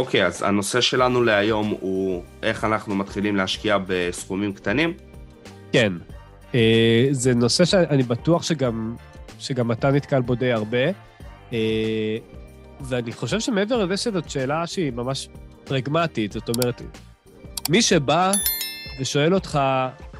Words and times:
אוקיי, 0.00 0.26
אז 0.26 0.42
הנושא 0.42 0.80
שלנו 0.80 1.22
להיום 1.22 1.76
הוא 1.80 2.22
איך 2.42 2.64
אנחנו 2.64 2.94
מתחילים 2.94 3.36
להשקיע 3.36 3.78
בסכומים 3.86 4.52
קטנים. 4.52 4.94
כן. 5.72 5.92
אה, 6.54 7.08
זה 7.10 7.34
נושא 7.34 7.64
שאני 7.64 8.02
בטוח 8.02 8.42
שגם, 8.42 8.96
שגם 9.38 9.72
אתה 9.72 9.90
נתקל 9.90 10.20
בו 10.20 10.34
די 10.34 10.52
הרבה, 10.52 10.78
אה, 11.52 12.16
ואני 12.80 13.12
חושב 13.12 13.40
שמעבר 13.40 13.84
לזה 13.84 13.96
שזאת 13.96 14.30
שאלה 14.30 14.66
שהיא 14.66 14.92
ממש 14.92 15.28
פרגמטית, 15.64 16.32
זאת 16.32 16.48
אומרת, 16.48 16.82
מי 17.68 17.82
שבא 17.82 18.30
ושואל 19.00 19.34
אותך, 19.34 19.60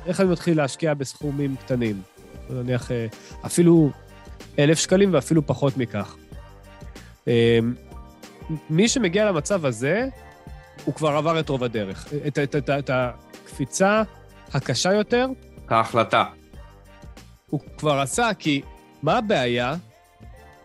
איך 0.07 0.21
אני 0.21 0.29
מתחיל 0.29 0.57
להשקיע 0.57 0.95
בסכומים 0.95 1.57
קטנים? 1.57 2.03
נניח 2.51 2.91
אה, 2.91 3.07
אפילו 3.47 3.91
אלף 4.59 4.79
שקלים 4.79 5.15
ואפילו 5.15 5.47
פחות 5.47 5.77
מכך. 5.77 6.17
מי 8.71 8.89
שמגיע 8.89 9.25
למצב 9.25 9.67
הזה, 9.67 10.09
הוא 10.85 10.95
כבר 10.95 11.09
עבר 11.09 11.41
את 11.41 11.49
רוב 11.49 11.65
הדרך. 11.65 12.13
את, 12.27 12.39
את, 12.39 12.57
את, 12.57 12.71
את 12.71 12.91
הקפיצה 12.93 14.03
הקשה 14.55 14.93
יותר. 14.93 15.27
ההחלטה. 15.69 16.25
הוא 17.47 17.61
כבר 17.79 18.01
עשה, 18.01 18.31
כי 18.39 18.63
מה 19.03 19.19
הבעיה? 19.19 19.75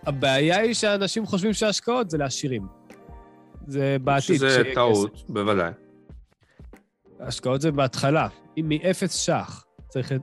הבעיה 0.05 0.57
היא 0.57 0.73
שאנשים 0.73 1.25
חושבים 1.25 1.53
שהשקעות 1.53 2.09
זה 2.09 2.17
לעשירים. 2.17 2.67
זה 3.67 3.97
בעתיד. 4.03 4.35
שזה 4.35 4.63
טעות, 4.73 5.13
כסף. 5.13 5.29
בוודאי. 5.29 5.71
השקעות 7.19 7.61
זה 7.61 7.71
בהתחלה. 7.71 8.27
אם 8.57 8.69
מאפס 8.69 9.15
שח 9.15 9.65
צריך... 9.89 10.13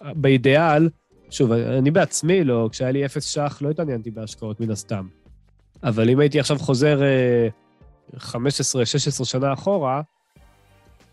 באידיאל, 0.00 0.88
שוב, 1.30 1.52
אני 1.52 1.90
בעצמי 1.90 2.44
לא, 2.44 2.68
כשהיה 2.72 2.90
לי 2.90 3.06
אפס 3.06 3.24
שח 3.24 3.58
לא 3.62 3.70
התעניינתי 3.70 4.10
בהשקעות 4.10 4.60
מן 4.60 4.70
הסתם. 4.70 5.06
אבל 5.82 6.10
אם 6.10 6.20
הייתי 6.20 6.40
עכשיו 6.40 6.58
חוזר 6.58 7.00
15-16 8.16 8.20
אה, 8.78 8.84
שנה 9.24 9.52
אחורה, 9.52 10.02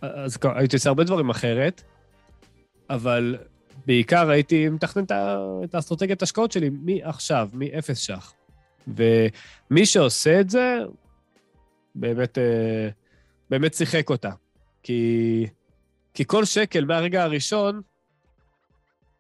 אז 0.02 0.38
הייתי 0.44 0.76
עושה 0.76 0.90
הרבה 0.90 1.04
דברים 1.04 1.30
אחרת, 1.30 1.84
אבל 2.90 3.38
בעיקר 3.86 4.30
הייתי 4.30 4.70
מתכנן 4.70 5.04
את 5.64 5.76
האסטרטגיית 5.76 6.22
השקעות 6.22 6.52
שלי 6.52 6.70
מעכשיו, 6.70 7.50
מאפס 7.54 7.98
ש"ח. 7.98 8.34
ומי 8.88 9.86
שעושה 9.86 10.40
את 10.40 10.50
זה, 10.50 10.78
באמת, 11.96 12.38
אה, 12.38 12.90
באמת 13.50 13.74
שיחק 13.74 14.10
אותה. 14.10 14.32
כי, 14.84 15.46
כי 16.14 16.24
כל 16.28 16.46
שקל 16.46 16.86
מהרגע 16.86 17.24
הראשון 17.24 17.82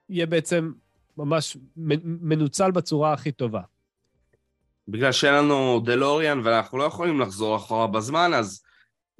יהיה 0.09 0.25
בעצם 0.25 0.71
ממש 1.17 1.57
מנוצל 2.05 2.71
בצורה 2.71 3.13
הכי 3.13 3.31
טובה. 3.31 3.61
בגלל 4.87 5.11
שאין 5.11 5.33
לנו 5.33 5.81
דלוריאן 5.85 6.41
ואנחנו 6.43 6.77
לא 6.77 6.83
יכולים 6.83 7.19
לחזור 7.19 7.55
אחורה 7.55 7.87
בזמן, 7.87 8.31
אז 8.33 8.63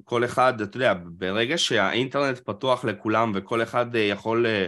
כל 0.04 0.24
אחד, 0.24 0.60
אתה 0.60 0.76
יודע, 0.76 0.94
ברגע 1.04 1.58
שהאינטרנט 1.58 2.38
פתוח 2.38 2.84
לכולם 2.84 3.32
וכל 3.34 3.62
אחד 3.62 3.96
אה, 3.96 4.00
יכול, 4.00 4.46
אה, 4.46 4.66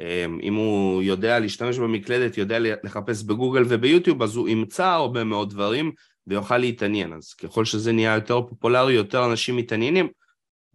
אה, 0.00 0.26
אם 0.42 0.54
הוא 0.54 1.02
יודע 1.02 1.38
להשתמש 1.38 1.78
במקלדת, 1.78 2.38
יודע 2.38 2.58
לחפש 2.58 3.22
בגוגל 3.22 3.62
וביוטיוב, 3.68 4.22
אז 4.22 4.36
הוא 4.36 4.48
ימצא 4.48 4.86
הרבה 4.86 5.24
מאוד 5.24 5.50
דברים 5.50 5.92
ויוכל 6.26 6.58
להתעניין. 6.58 7.12
אז 7.12 7.34
ככל 7.34 7.64
שזה 7.64 7.92
נהיה 7.92 8.14
יותר 8.14 8.40
פופולרי, 8.42 8.92
יותר 8.92 9.26
אנשים 9.30 9.56
מתעניינים, 9.56 10.08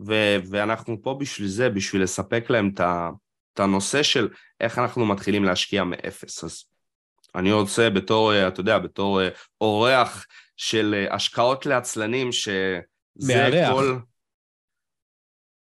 ו- 0.06 0.38
ואנחנו 0.50 1.02
פה 1.02 1.18
בשביל 1.20 1.48
זה, 1.48 1.70
בשביל 1.70 2.04
לספק 2.04 2.50
להם 2.50 2.72
את 3.54 3.60
הנושא 3.60 4.04
של 4.04 4.30
איך 4.60 4.80
אנחנו 4.80 5.06
מתחילים 5.06 5.44
להשקיע 5.44 5.84
מאפס. 5.84 6.44
אז 6.44 6.64
אני 7.36 7.52
רוצה 7.52 7.90
בתור, 7.90 8.34
אה, 8.34 8.48
אתה 8.48 8.60
יודע, 8.60 8.80
בתור 8.80 9.22
אה, 9.22 9.30
אורח 9.62 10.26
של 10.58 10.94
אה, 10.94 11.16
השקעות 11.16 11.66
לעצלנים, 11.66 12.32
שזה 12.32 12.82
מארח. 13.28 13.74
כל... 13.74 13.98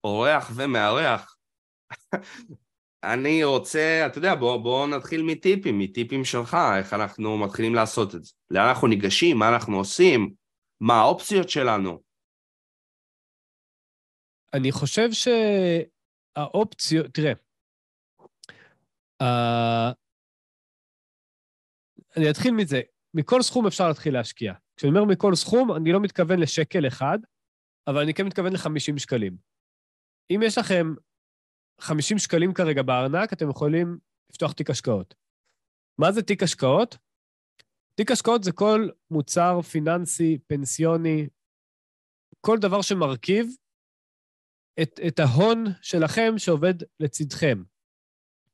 אורח 0.04 0.52
ומארח. 0.56 1.36
אני 3.04 3.44
רוצה, 3.44 4.04
אתה 4.08 4.18
יודע, 4.18 4.36
בואו 4.36 4.64
בוא 4.64 4.88
נתחיל 4.88 5.24
מטיפים, 5.24 5.80
מטיפים 5.80 6.26
שלך, 6.26 6.58
איך 6.78 6.94
אנחנו 6.94 7.38
מתחילים 7.38 7.76
לעשות 7.76 8.16
את 8.16 8.24
זה. 8.24 8.34
לאן 8.50 8.68
אנחנו 8.68 8.88
ניגשים, 8.88 9.38
מה 9.38 9.50
אנחנו 9.50 9.78
עושים, 9.78 10.34
מה 10.82 10.94
האופציות 10.94 11.50
שלנו. 11.50 12.02
אני 14.54 14.72
חושב 14.72 15.10
שהאופציות, 15.12 17.06
תראה, 17.14 17.34
אני 22.20 22.30
אתחיל 22.30 22.54
מזה. 22.54 22.82
מכל 23.14 23.42
סכום 23.42 23.68
אפשר 23.68 23.88
להתחיל 23.88 24.14
להשקיע. 24.14 24.54
כשאני 24.78 24.90
אומר 24.90 25.06
מכל 25.06 25.36
סכום, 25.36 25.76
אני 25.76 25.92
לא 25.92 26.00
מתכוון 26.00 26.40
לשקל 26.40 26.88
אחד, 26.88 27.20
אבל 27.88 28.02
אני 28.02 28.14
כן 28.14 28.26
מתכוון 28.26 28.54
ל-50 28.54 29.00
שקלים. 29.00 29.38
אם 30.32 30.42
יש 30.46 30.58
לכם 30.58 30.94
50 31.82 32.18
שקלים 32.18 32.54
כרגע 32.54 32.82
בארנק, 32.82 33.34
אתם 33.34 33.50
יכולים 33.50 33.98
לפתוח 34.30 34.52
תיק 34.52 34.70
השקעות. 34.70 35.16
מה 35.98 36.12
זה 36.12 36.22
תיק 36.22 36.44
השקעות? 36.44 36.98
תיק 37.96 38.12
השקעות 38.12 38.44
זה 38.44 38.52
כל 38.52 38.90
מוצר 39.12 39.62
פיננסי, 39.62 40.38
פנסיוני, 40.48 41.28
כל 42.42 42.58
דבר 42.58 42.82
שמרכיב 42.82 43.48
את, 44.82 45.00
את 45.08 45.20
ההון 45.20 45.66
שלכם 45.82 46.34
שעובד 46.38 46.74
לצדכם. 47.00 47.64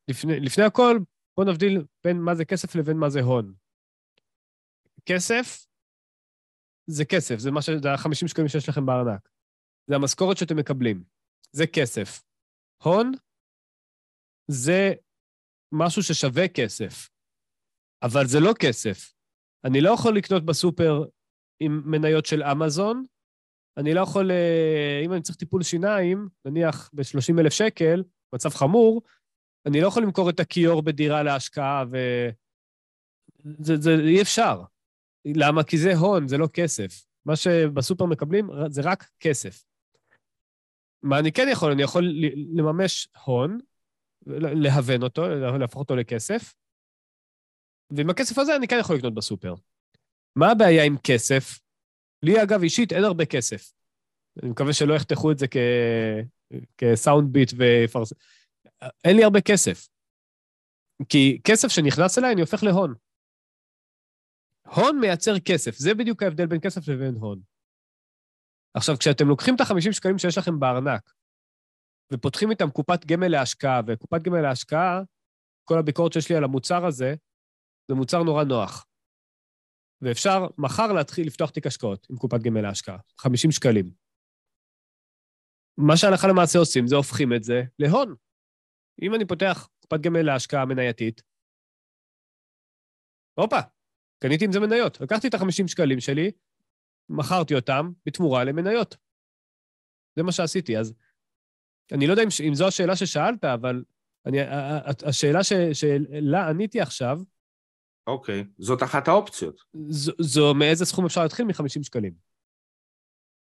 לפני, 0.08 0.40
לפני 0.40 0.64
הכל, 0.64 1.00
בואו 1.38 1.48
נבדיל 1.48 1.86
בין 2.04 2.18
מה 2.18 2.36
זה 2.36 2.46
כסף 2.46 2.76
לבין 2.76 2.98
מה 2.98 3.10
זה 3.10 3.20
הון. 3.20 3.54
כסף 5.06 5.68
זה 6.88 7.06
כסף, 7.06 7.38
זה 7.38 7.50
ש... 7.62 7.70
זה 7.70 7.92
ה-50 7.92 8.28
שקלים 8.28 8.48
שיש 8.48 8.70
לכם 8.70 8.86
בארנק. 8.86 9.30
זה 9.88 9.96
המשכורת 9.96 10.38
שאתם 10.38 10.58
מקבלים. 10.58 11.04
זה 11.52 11.68
כסף. 11.68 12.24
הון 12.84 13.12
זה 14.48 14.94
משהו 15.72 16.04
ששווה 16.04 16.48
כסף, 16.48 17.10
אבל 18.04 18.26
זה 18.26 18.40
לא 18.40 18.52
כסף. 18.60 19.14
אני 19.66 19.82
לא 19.82 19.90
יכול 19.94 20.18
לקנות 20.18 20.46
בסופר 20.46 21.04
עם 21.60 21.82
מניות 21.86 22.26
של 22.26 22.44
אמזון, 22.44 23.04
אני 23.78 23.94
לא 23.94 24.02
יכול, 24.02 24.32
אה, 24.32 25.02
אם 25.06 25.14
אני 25.14 25.22
צריך 25.22 25.38
טיפול 25.38 25.64
שיניים, 25.64 26.30
נניח 26.46 26.90
ב-30 26.94 27.40
אלף 27.40 27.54
שקל, 27.54 28.04
מצב 28.36 28.50
חמור, 28.50 29.02
אני 29.66 29.82
לא 29.82 29.88
יכול 29.88 30.04
למכור 30.04 30.30
את 30.30 30.40
הכיור 30.40 30.82
בדירה 30.82 31.24
להשקעה, 31.24 31.84
ו... 31.92 31.98
זה, 33.60 33.78
זה 33.78 33.96
אי 34.08 34.22
אפשר. 34.22 34.62
למה? 35.26 35.64
כי 35.64 35.78
זה 35.78 35.96
הון, 35.96 36.28
זה 36.28 36.38
לא 36.38 36.48
כסף. 36.54 37.06
מה 37.26 37.36
שבסופר 37.36 38.06
מקבלים 38.06 38.50
זה 38.70 38.82
רק 38.84 39.10
כסף. 39.20 39.64
מה 41.04 41.20
אני 41.20 41.32
כן 41.32 41.48
יכול? 41.52 41.72
אני 41.72 41.84
יכול 41.84 42.14
לממש 42.56 43.08
הון, 43.26 43.60
להוון 44.28 45.04
אותו, 45.04 45.28
להפוך 45.60 45.80
אותו 45.80 45.96
לכסף, 45.96 46.54
ועם 47.90 48.10
הכסף 48.10 48.38
הזה 48.38 48.56
אני 48.56 48.68
כן 48.68 48.78
יכול 48.80 48.96
לקנות 48.96 49.14
בסופר. 49.14 49.54
מה 50.36 50.52
הבעיה 50.52 50.84
עם 50.84 50.98
כסף? 51.04 51.60
לי, 52.24 52.44
אגב, 52.44 52.64
אישית, 52.64 52.94
אין 52.94 53.04
הרבה 53.04 53.26
כסף. 53.26 53.74
אני 54.44 54.52
מקווה 54.52 54.74
שלא 54.74 54.94
יחתכו 54.94 55.32
את 55.32 55.38
זה 55.38 55.48
כ... 55.48 55.58
כסאונד 56.78 57.34
ביט 57.34 57.52
ויפרס... 57.58 58.14
אין 59.04 59.18
לי 59.18 59.24
הרבה 59.24 59.42
כסף. 59.42 59.88
כי 61.10 61.42
כסף 61.44 61.68
שנכנס 61.68 62.18
אליי, 62.18 62.34
אני 62.34 62.42
הופך 62.42 62.64
להון. 62.64 62.94
הון 64.76 65.00
מייצר 65.00 65.40
כסף, 65.40 65.76
זה 65.78 65.94
בדיוק 65.94 66.24
ההבדל 66.24 66.46
בין 66.46 66.60
כסף 66.62 66.88
לבין 66.88 67.16
הון. 67.16 67.42
עכשיו, 68.74 68.98
כשאתם 68.98 69.28
לוקחים 69.28 69.56
את 69.56 69.62
ה-50 69.62 69.92
שקלים 69.92 70.18
שיש 70.18 70.38
לכם 70.38 70.60
בארנק, 70.60 71.14
ופותחים 72.14 72.52
איתם 72.52 72.70
קופת 72.70 73.06
גמל 73.06 73.28
להשקעה, 73.28 73.82
וקופת 73.88 74.22
גמל 74.22 74.42
להשקעה, 74.42 75.02
כל 75.64 75.80
הביקורת 75.80 76.14
שיש 76.14 76.30
לי 76.30 76.36
על 76.36 76.44
המוצר 76.44 76.86
הזה, 76.86 77.16
זה 77.88 77.96
מוצר 77.96 78.24
נורא 78.24 78.44
נוח. 78.44 78.86
ואפשר 80.02 80.48
מחר 80.58 80.92
להתחיל 80.94 81.28
לפתוח 81.28 81.50
תיק 81.50 81.68
השקעות 81.68 82.08
עם 82.10 82.18
קופת 82.18 82.44
גמל 82.44 82.62
להשקעה, 82.62 82.98
50 83.18 83.52
שקלים. 83.52 83.92
מה 85.78 85.98
שהלכה 85.98 86.28
למעשה 86.28 86.60
עושים 86.60 86.88
זה 86.88 86.96
הופכים 86.96 87.34
את 87.34 87.44
זה 87.44 87.62
להון. 87.80 88.16
אם 89.02 89.16
אני 89.16 89.26
פותח 89.26 89.70
קופת 89.82 90.02
גמל 90.02 90.22
להשקעה 90.22 90.66
מנייתית, 90.66 91.22
הופה, 93.40 93.60
קניתי 94.20 94.46
עם 94.46 94.52
זה 94.52 94.60
מניות. 94.60 95.02
לקחתי 95.02 95.28
את 95.28 95.34
ה-50 95.34 95.68
שקלים 95.68 96.00
שלי, 96.00 96.32
מכרתי 97.10 97.56
אותם 97.56 97.92
בתמורה 98.06 98.44
למניות. 98.44 98.98
זה 100.16 100.24
מה 100.24 100.32
שעשיתי. 100.32 100.78
אז 100.78 100.94
אני 101.92 102.08
לא 102.08 102.12
יודע 102.14 102.24
אם, 102.24 102.30
אם 102.48 102.54
זו 102.54 102.68
השאלה 102.68 102.96
ששאלת, 102.96 103.44
אבל 103.46 103.84
אני, 104.26 104.38
השאלה 105.08 105.44
ש, 105.44 105.54
שלה 105.74 106.50
עניתי 106.50 106.82
עכשיו... 106.82 107.20
אוקיי, 108.08 108.42
okay. 108.42 108.46
זאת 108.58 108.84
אחת 108.84 109.08
האופציות. 109.08 109.62
זו, 109.90 110.12
זו 110.20 110.54
מאיזה 110.54 110.86
סכום 110.86 111.06
אפשר 111.06 111.24
להתחיל? 111.24 111.46
מ-50 111.46 111.84
שקלים. 111.84 112.14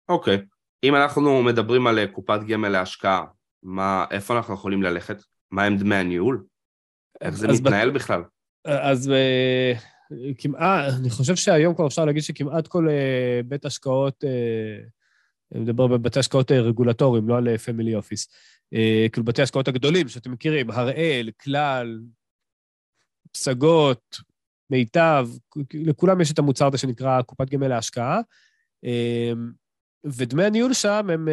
אוקיי. 0.08 0.36
Okay. 0.36 0.40
אם 0.84 0.94
אנחנו 0.94 1.42
מדברים 1.42 1.86
על 1.86 2.06
קופת 2.06 2.40
גמל 2.48 2.68
להשקעה, 2.68 3.24
מה, 3.62 4.04
איפה 4.10 4.36
אנחנו 4.36 4.54
יכולים 4.54 4.82
ללכת? 4.82 5.16
מה 5.52 5.64
הם 5.64 5.76
דמי 5.76 5.94
הניהול? 5.94 6.44
איך 7.20 7.34
זה 7.34 7.48
מתנהל 7.48 7.90
ב... 7.90 7.94
בכלל? 7.94 8.22
אז 8.64 9.12
כמעט, 10.38 10.92
אני 11.00 11.10
חושב 11.10 11.36
שהיום 11.36 11.74
כבר 11.74 11.86
אפשר 11.86 12.04
להגיד 12.04 12.22
שכמעט 12.22 12.66
כל 12.66 12.88
אה, 12.88 13.40
בית 13.44 13.64
השקעות, 13.64 14.24
אה, 14.24 14.84
אני 15.54 15.60
מדבר 15.60 15.86
בבתי 15.86 16.18
השקעות 16.18 16.52
רגולטוריים, 16.52 17.28
לא 17.28 17.36
על 17.36 17.58
פמילי 17.58 17.94
אופיס, 17.94 18.28
כאילו 19.12 19.24
בתי 19.24 19.42
השקעות 19.42 19.68
הגדולים 19.68 20.08
שאתם 20.08 20.32
מכירים, 20.32 20.70
הראל, 20.70 21.30
כלל, 21.42 22.00
פסגות, 23.32 24.16
מיטב, 24.70 25.28
לכולם 25.74 26.20
יש 26.20 26.32
את 26.32 26.38
המוצר 26.38 26.66
הזה 26.66 26.78
שנקרא 26.78 27.22
קופת 27.22 27.50
גמל 27.50 27.68
להשקעה, 27.68 28.20
ודמי 30.04 30.44
הניהול 30.44 30.72
שם 30.72 31.10
הם, 31.10 31.28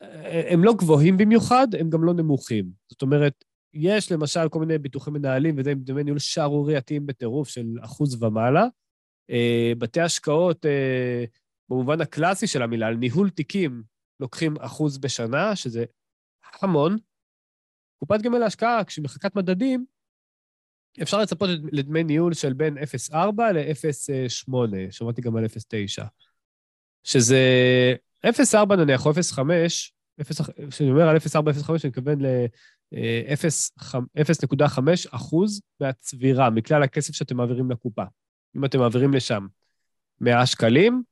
הם, 0.00 0.64
לא 0.64 0.72
גבוהים 0.78 1.16
במיוחד, 1.16 1.68
הם 1.80 1.90
גם 1.90 2.04
לא 2.04 2.14
נמוכים. 2.14 2.70
זאת 2.88 3.02
אומרת, 3.02 3.44
יש 3.74 4.12
למשל 4.12 4.48
כל 4.48 4.60
מיני 4.60 4.78
ביטוחי 4.78 5.10
מנהלים 5.10 5.54
וזה 5.58 5.72
דמי 5.76 6.04
ניהול 6.04 6.18
שערורייתיים 6.18 7.06
בטירוף 7.06 7.48
של 7.48 7.66
אחוז 7.80 8.22
ומעלה. 8.22 8.66
אה, 9.30 9.72
בתי 9.78 10.00
השקעות, 10.00 10.66
אה, 10.66 11.24
במובן 11.68 12.00
הקלאסי 12.00 12.46
של 12.46 12.62
המילה, 12.62 12.86
על 12.86 12.96
ניהול 12.96 13.30
תיקים, 13.30 13.82
לוקחים 14.20 14.54
אחוז 14.60 14.98
בשנה, 14.98 15.56
שזה 15.56 15.84
המון. 16.60 16.96
קופת 17.98 18.22
גמל 18.22 18.38
להשקעה, 18.38 18.84
כשמחקת 18.84 19.36
מדדים, 19.36 19.84
אפשר 21.02 21.18
לצפות 21.18 21.50
לדמי 21.72 22.04
ניהול 22.04 22.34
של 22.34 22.52
בין 22.52 22.78
0.4 22.78 23.14
ל-0.8, 23.52 24.52
שמעתי 24.90 25.20
גם 25.22 25.36
על 25.36 25.44
0.9, 25.44 26.04
שזה 27.04 27.38
0.4 28.26 28.76
נניח, 28.76 29.06
או 29.06 29.10
0.5, 29.10 29.16
כשאני 30.70 30.90
אומר 30.90 31.08
על 31.08 31.16
0.4, 31.16 31.20
0.5, 31.20 31.70
אני 31.70 31.78
מתכוון 31.84 32.20
ל... 32.20 32.26
0.5 32.92 34.80
אחוז 35.10 35.62
מהצבירה, 35.80 36.50
מכלל 36.50 36.82
הכסף 36.82 37.14
שאתם 37.14 37.36
מעבירים 37.36 37.70
לקופה. 37.70 38.04
אם 38.56 38.64
אתם 38.64 38.78
מעבירים 38.78 39.14
לשם 39.14 39.46
100 40.20 40.46
שקלים, 40.46 41.02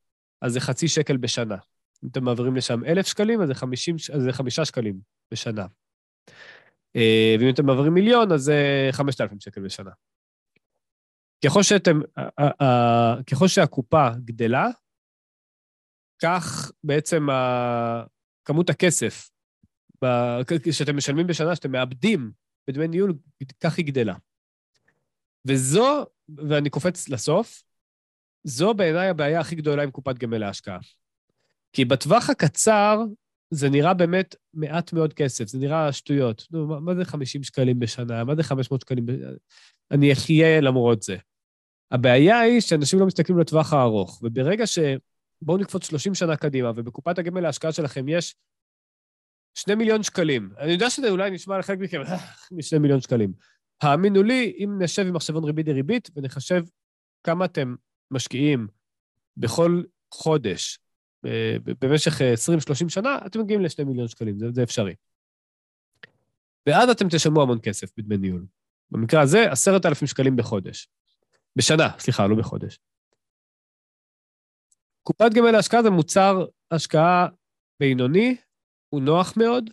אז 0.41 0.53
זה 0.53 0.59
חצי 0.59 0.87
שקל 0.87 1.17
בשנה. 1.17 1.57
אם 2.03 2.09
אתם 2.11 2.23
מעבירים 2.23 2.55
לשם 2.55 2.85
1,000 2.85 3.07
שקלים, 3.07 3.41
אז 3.41 3.47
זה 3.47 3.55
50, 3.55 3.95
אז 4.13 4.21
זה 4.21 4.33
5 4.33 4.59
שקלים 4.59 4.99
בשנה. 5.31 5.65
אה, 6.95 7.35
ואם 7.39 7.49
אתם 7.49 7.65
מעבירים 7.65 7.93
מיליון, 7.93 8.31
אז 8.31 8.41
זה 8.41 8.89
5,000 8.91 9.39
שקל 9.39 9.61
בשנה. 9.61 9.91
ככל 11.45 11.63
שאתם, 11.63 11.99
ככל 13.31 13.47
שהקופה 13.47 14.09
גדלה, 14.25 14.67
כך 16.23 16.71
בעצם 16.83 17.27
כמות 18.45 18.69
הכסף 18.69 19.29
שאתם 20.71 20.97
משלמים 20.97 21.27
בשנה, 21.27 21.55
שאתם 21.55 21.71
מאבדים 21.71 22.31
בדמי 22.67 22.87
ניהול, 22.87 23.13
כך 23.59 23.77
היא 23.77 23.85
גדלה. 23.85 24.15
וזו, 25.47 26.05
ואני 26.37 26.69
קופץ 26.69 27.09
לסוף, 27.09 27.63
זו 28.43 28.73
בעיניי 28.73 29.09
הבעיה 29.09 29.39
הכי 29.39 29.55
גדולה 29.55 29.83
עם 29.83 29.91
קופת 29.91 30.17
גמל 30.17 30.37
להשקעה. 30.37 30.79
כי 31.73 31.85
בטווח 31.85 32.29
הקצר 32.29 32.97
זה 33.51 33.69
נראה 33.69 33.93
באמת 33.93 34.35
מעט 34.53 34.93
מאוד 34.93 35.13
כסף, 35.13 35.47
זה 35.47 35.57
נראה 35.57 35.93
שטויות. 35.93 36.47
נו, 36.51 36.67
מה, 36.67 36.79
מה 36.79 36.95
זה 36.95 37.05
50 37.05 37.43
שקלים 37.43 37.79
בשנה? 37.79 38.23
מה 38.23 38.35
זה 38.35 38.43
500 38.43 38.81
שקלים 38.81 39.05
בשנה? 39.05 39.31
אני 39.91 40.13
אחיה 40.13 40.61
למרות 40.61 41.03
זה. 41.03 41.17
הבעיה 41.91 42.39
היא 42.39 42.61
שאנשים 42.61 42.99
לא 42.99 43.05
מסתכלים 43.05 43.39
לטווח 43.39 43.73
הארוך, 43.73 44.19
וברגע 44.23 44.67
ש... 44.67 44.79
בואו 45.41 45.57
נקפוץ 45.57 45.85
30 45.85 46.15
שנה 46.15 46.37
קדימה, 46.37 46.71
ובקופת 46.75 47.19
הגמל 47.19 47.41
להשקעה 47.41 47.71
שלכם 47.71 48.09
יש 48.09 48.35
שני 49.53 49.75
מיליון 49.75 50.03
שקלים. 50.03 50.49
אני 50.57 50.71
יודע 50.71 50.89
שזה 50.89 51.09
אולי 51.09 51.31
נשמע 51.31 51.59
לחלק 51.59 51.79
מכם, 51.79 52.01
משני 52.51 52.79
מיליון 52.79 53.01
שקלים. 53.01 53.33
האמינו 53.81 54.23
לי, 54.23 54.55
אם 54.57 54.81
נשב 54.81 55.07
עם 55.07 55.13
מחשבון 55.13 55.43
ריבית 55.43 55.65
דריבית 55.65 56.09
ונחשב 56.15 56.63
כמה 57.23 57.45
אתם 57.45 57.75
משקיעים 58.11 58.67
בכל 59.37 59.83
חודש 60.13 60.79
במשך 61.81 62.21
20-30 62.85 62.89
שנה, 62.89 63.17
אתם 63.25 63.39
מגיעים 63.39 63.61
לשני 63.61 63.85
מיליון 63.85 64.07
שקלים, 64.07 64.39
זה, 64.39 64.51
זה 64.51 64.63
אפשרי. 64.63 64.95
ואז 66.67 66.89
אתם 66.89 67.05
תשלמו 67.09 67.41
המון 67.41 67.59
כסף 67.63 67.89
בדמי 67.97 68.17
ניהול. 68.17 68.45
במקרה 68.91 69.21
הזה, 69.21 69.51
עשרת 69.51 69.85
אלפים 69.85 70.07
שקלים 70.07 70.35
בחודש. 70.35 70.89
בשנה, 71.55 71.89
סליחה, 71.99 72.27
לא 72.27 72.35
בחודש. 72.35 72.79
קופת 75.03 75.29
גמל 75.35 75.51
להשקעה 75.51 75.83
זה 75.83 75.89
מוצר 75.89 76.45
השקעה 76.71 77.27
בינוני 77.79 78.37
הוא 78.89 79.01
נוח 79.01 79.33
מאוד, 79.37 79.69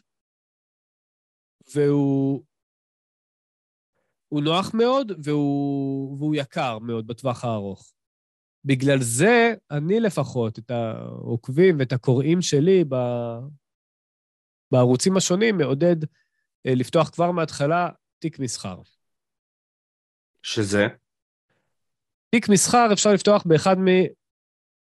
והוא... 1.75 2.45
הוא 4.29 4.43
נוח 4.43 4.75
מאוד 4.75 5.13
והוא, 5.25 6.19
והוא 6.19 6.35
יקר 6.35 6.79
מאוד 6.79 7.07
בטווח 7.07 7.45
הארוך. 7.45 7.93
בגלל 8.65 8.99
זה 9.01 9.55
אני 9.71 10.01
לפחות, 10.01 10.59
את 10.59 10.71
העוקבים 10.71 11.79
ואת 11.79 11.93
הקוראים 11.93 12.43
שלי 12.43 12.85
ב... 12.85 12.95
בערוצים 14.73 15.17
השונים, 15.17 15.59
מעודד 15.59 16.05
אה, 16.67 16.75
לפתוח 16.75 17.11
כבר 17.11 17.31
מההתחלה 17.31 17.89
תיק 18.19 18.39
מסחר. 18.39 18.77
שזה? 20.43 20.87
תיק 22.31 22.49
מסחר 22.49 22.89
אפשר 22.93 23.13
לפתוח 23.13 23.43
באחד 23.47 23.77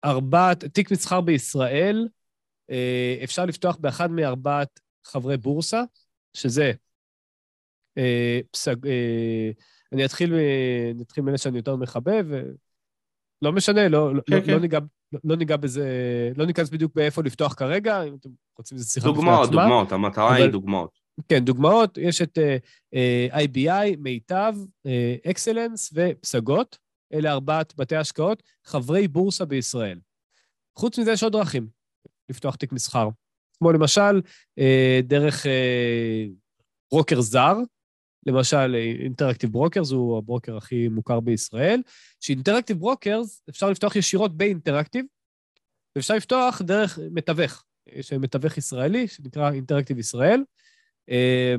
מארבעת, 0.05 0.65
תיק 0.65 0.91
מסחר 0.91 1.21
בישראל, 1.21 2.07
אה, 2.71 3.19
אפשר 3.23 3.45
לפתוח 3.45 3.77
באחד 3.77 4.11
מארבעת 4.11 4.79
חברי 5.05 5.37
בורסה, 5.37 5.83
שזה 6.33 6.71
אה, 7.97 8.39
פסג... 8.51 8.87
אה, 8.87 9.51
אני 9.93 10.05
אתחיל, 10.05 10.33
נתחיל 10.95 11.23
מאלה 11.23 11.37
שאני 11.37 11.57
יותר 11.57 11.75
מחבב, 11.75 12.25
לא 13.41 13.51
משנה, 13.51 13.87
לא, 13.87 14.15
לא, 14.15 14.21
כן, 14.29 14.35
לא, 14.35 14.41
כן. 14.41 14.51
לא, 14.51 14.59
ניגע, 14.59 14.79
לא 15.23 15.35
ניגע 15.35 15.57
בזה, 15.57 15.85
לא 16.35 16.45
ניכנס 16.45 16.69
בדיוק 16.69 16.95
באיפה 16.95 17.21
לפתוח 17.23 17.53
כרגע, 17.53 18.03
אם 18.03 18.15
אתם 18.15 18.29
רוצים 18.57 18.77
איזה 18.77 18.89
שיחה 18.89 19.11
בפני 19.11 19.21
עצמה. 19.21 19.31
דוגמאות, 19.31 19.51
דוגמאות, 19.51 19.91
המטרה 19.91 20.29
אבל, 20.29 20.41
היא 20.41 20.51
דוגמאות. 20.51 20.99
כן, 21.29 21.45
דוגמאות, 21.45 21.97
יש 21.97 22.21
את 22.21 22.37
אה, 22.37 23.33
IBI, 23.33 23.97
מיטב, 23.99 24.53
אקסלנס 25.29 25.93
אה, 25.93 25.95
ופסגות, 25.95 26.77
אלה 27.13 27.31
ארבעת 27.31 27.73
בתי 27.77 27.95
השקעות, 27.95 28.43
חברי 28.65 29.07
בורסה 29.07 29.45
בישראל. 29.45 29.99
חוץ 30.75 30.99
מזה 30.99 31.11
יש 31.11 31.23
עוד 31.23 31.33
דרכים. 31.33 31.67
לפתוח 32.29 32.55
תיק 32.55 32.71
מסחר. 32.71 33.09
כמו 33.57 33.71
למשל, 33.71 34.21
אה, 34.59 34.99
דרך 35.03 35.45
אה, 35.45 36.25
ברוקר 36.91 37.21
זר, 37.21 37.55
למשל 38.25 38.75
Interactive 38.99 39.51
Brokers 39.51 39.91
הוא 39.91 40.17
הברוקר 40.17 40.57
הכי 40.57 40.87
מוכר 40.87 41.19
בישראל, 41.19 41.81
ש 42.19 42.28
Interactive 42.28 42.79
Brokers 42.79 43.43
אפשר 43.49 43.69
לפתוח 43.69 43.95
ישירות 43.95 44.37
ב 44.37 44.42
Interactive, 44.42 45.05
ואפשר 45.95 46.15
לפתוח 46.15 46.61
דרך 46.61 46.99
מתווך, 47.11 47.63
יש 47.87 48.13
מתווך 48.13 48.57
ישראלי 48.57 49.07
שנקרא 49.07 49.51
Interactive 49.51 49.99
ישראל. 49.99 50.43
אה, 51.09 51.55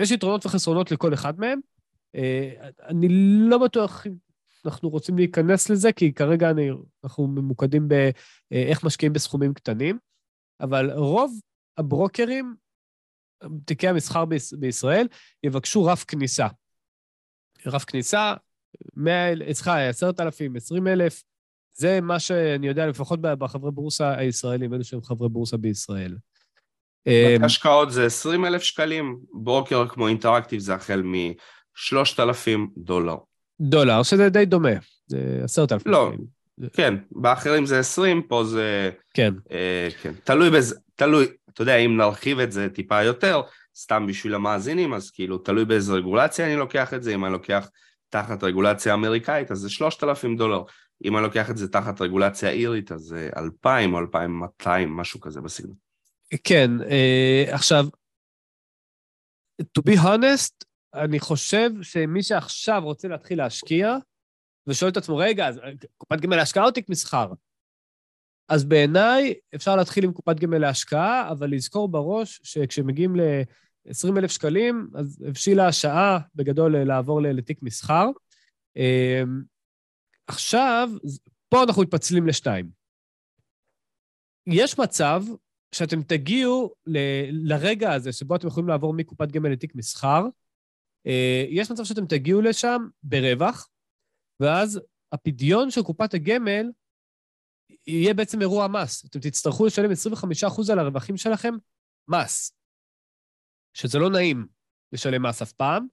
יש 0.00 0.10
יתרונות 0.10 0.46
וחסרונות 0.46 0.90
לכל 0.90 1.14
אחד 1.14 1.40
מהם. 1.40 1.60
אני 2.88 3.08
לא 3.50 3.58
בטוח 3.58 4.06
אם 4.06 4.12
אנחנו 4.66 4.88
רוצים 4.88 5.16
להיכנס 5.16 5.70
לזה, 5.70 5.92
כי 5.92 6.12
כרגע 6.12 6.50
אני, 6.50 6.70
אנחנו 7.04 7.26
ממוקדים 7.26 7.88
באיך 7.88 8.84
משקיעים 8.84 9.12
בסכומים 9.12 9.54
קטנים, 9.54 9.98
אבל 10.60 10.90
רוב 10.90 11.40
הברוקרים, 11.78 12.54
תיקי 13.64 13.88
המסחר 13.88 14.24
בישראל, 14.58 15.06
יבקשו 15.42 15.84
רף 15.84 16.04
כניסה. 16.04 16.46
רף 17.66 17.84
כניסה, 17.84 18.34
100, 18.96 19.12
סליחה, 19.52 19.88
10,000, 19.88 20.56
20,000, 20.56 21.22
זה 21.76 22.00
מה 22.00 22.20
שאני 22.20 22.66
יודע, 22.66 22.86
לפחות 22.86 23.20
בחברי 23.20 23.70
בורסה 23.70 24.14
הישראלים, 24.18 24.74
אלו 24.74 24.84
שהם 24.84 25.02
חברי 25.02 25.28
בורסה 25.28 25.56
בישראל. 25.56 26.16
אמ, 27.06 27.44
השקעות 27.44 27.92
זה 27.92 28.06
20,000 28.06 28.62
שקלים, 28.62 29.20
ברוקר 29.32 29.88
כמו 29.88 30.08
אינטראקטיב 30.08 30.60
זה 30.60 30.74
החל 30.74 31.02
מ-3,000 31.02 32.58
דולר. 32.76 33.16
דולר, 33.60 34.02
שזה 34.02 34.28
די 34.28 34.44
דומה, 34.44 34.74
זה 35.06 35.40
עשרת 35.44 35.72
אלפים. 35.72 35.92
לא, 35.92 36.12
כן, 36.72 36.94
באחרים 37.12 37.66
זה 37.66 37.78
עשרים, 37.78 38.22
פה 38.22 38.44
זה... 38.44 38.90
כן. 39.14 39.34
אה, 39.50 39.88
כן, 40.02 40.12
תלוי 40.24 40.50
בזה, 40.50 40.76
תלוי, 40.94 41.26
אתה 41.50 41.62
יודע, 41.62 41.76
אם 41.76 41.96
נרחיב 41.96 42.38
את 42.38 42.52
זה 42.52 42.68
טיפה 42.68 43.02
יותר, 43.02 43.42
סתם 43.76 44.06
בשביל 44.06 44.34
המאזינים, 44.34 44.94
אז 44.94 45.10
כאילו, 45.10 45.38
תלוי 45.38 45.64
באיזה 45.64 45.92
רגולציה 45.92 46.46
אני 46.46 46.56
לוקח 46.56 46.94
את 46.94 47.02
זה, 47.02 47.14
אם 47.14 47.24
אני 47.24 47.32
לוקח 47.32 47.68
תחת 48.08 48.44
רגולציה 48.44 48.94
אמריקאית, 48.94 49.50
אז 49.50 49.58
זה 49.58 49.70
שלושת 49.70 50.04
אלפים 50.04 50.36
דולר. 50.36 50.62
אם 51.04 51.16
אני 51.16 51.22
לוקח 51.22 51.50
את 51.50 51.56
זה 51.56 51.68
תחת 51.68 52.00
רגולציה 52.00 52.50
אירית, 52.50 52.92
אז 52.92 53.00
זה 53.00 53.30
אלפיים 53.36 53.94
או 53.94 53.98
אלפיים 53.98 54.30
מאתיים, 54.30 54.96
משהו 54.96 55.20
כזה 55.20 55.40
בסגנון. 55.40 55.76
כן, 56.44 56.70
אה, 56.90 57.44
עכשיו, 57.48 57.86
to 59.62 59.82
be 59.90 59.98
honest, 59.98 60.64
אני 60.94 61.20
חושב 61.20 61.70
שמי 61.82 62.22
שעכשיו 62.22 62.82
רוצה 62.84 63.08
להתחיל 63.08 63.38
להשקיע, 63.38 63.96
ושואל 64.66 64.90
את 64.90 64.96
עצמו, 64.96 65.16
רגע, 65.16 65.48
אז 65.48 65.60
קופת 65.98 66.20
גמל 66.20 66.36
להשקעה 66.36 66.64
או 66.64 66.70
תיק 66.70 66.88
מסחר? 66.88 67.32
אז 68.48 68.64
בעיניי 68.64 69.34
אפשר 69.54 69.76
להתחיל 69.76 70.04
עם 70.04 70.12
קופת 70.12 70.40
גמל 70.40 70.58
להשקעה, 70.58 71.30
אבל 71.30 71.50
לזכור 71.50 71.88
בראש 71.88 72.40
שכשמגיעים 72.42 73.16
ל-20,000 73.16 74.28
שקלים, 74.28 74.88
אז 74.94 75.24
הבשילה 75.28 75.68
השעה 75.68 76.18
בגדול 76.34 76.76
לעבור 76.76 77.22
לתיק 77.22 77.62
מסחר. 77.62 78.06
אמ, 78.76 79.42
עכשיו, 80.26 80.90
פה 81.48 81.62
אנחנו 81.62 81.82
מתפצלים 81.82 82.26
לשתיים. 82.26 82.70
יש 84.46 84.78
מצב 84.78 85.22
שאתם 85.74 86.02
תגיעו 86.02 86.74
ל- 86.86 87.52
לרגע 87.52 87.92
הזה 87.92 88.12
שבו 88.12 88.36
אתם 88.36 88.46
יכולים 88.46 88.68
לעבור 88.68 88.94
מקופת 88.94 89.32
גמל 89.32 89.48
לתיק 89.48 89.74
מסחר, 89.74 90.24
יש 91.50 91.70
מצב 91.70 91.84
שאתם 91.84 92.06
תגיעו 92.06 92.40
לשם 92.40 92.88
ברווח, 93.02 93.70
ואז 94.40 94.80
הפדיון 95.12 95.70
של 95.70 95.82
קופת 95.82 96.14
הגמל 96.14 96.66
יהיה 97.86 98.14
בעצם 98.14 98.40
אירוע 98.40 98.68
מס. 98.68 99.04
אתם 99.04 99.20
תצטרכו 99.20 99.66
לשלם 99.66 99.90
25% 99.90 100.72
על 100.72 100.78
הרווחים 100.78 101.16
שלכם 101.16 101.54
מס, 102.10 102.56
שזה 103.76 103.98
לא 103.98 104.10
נעים 104.10 104.46
לשלם 104.92 105.26
מס 105.26 105.42
אף 105.42 105.52
פעם, 105.52 105.86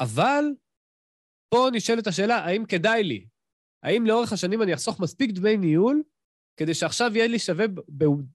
אבל 0.00 0.44
פה 1.54 1.68
נשאלת 1.72 2.06
השאלה, 2.06 2.36
האם 2.36 2.64
כדאי 2.66 3.02
לי? 3.02 3.26
האם 3.82 4.06
לאורך 4.06 4.32
השנים 4.32 4.62
אני 4.62 4.74
אחסוך 4.74 5.00
מספיק 5.00 5.30
דמי 5.30 5.56
ניהול 5.56 6.02
כדי 6.56 6.74
שעכשיו 6.74 7.10
יהיה 7.14 7.26
לי 7.26 7.38
שווה 7.38 7.64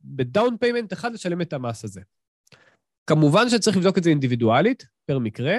ב 0.03 0.14
down 0.14 0.57
payment 0.57 0.93
אחד 0.93 1.13
לשלם 1.13 1.41
את 1.41 1.53
המס 1.53 1.83
הזה? 1.83 2.01
כמובן 3.07 3.49
שצריך 3.49 3.77
לבדוק 3.77 3.97
את 3.97 4.03
זה 4.03 4.09
אינדיבידואלית, 4.09 4.85
פר 5.05 5.19
מקרה. 5.19 5.55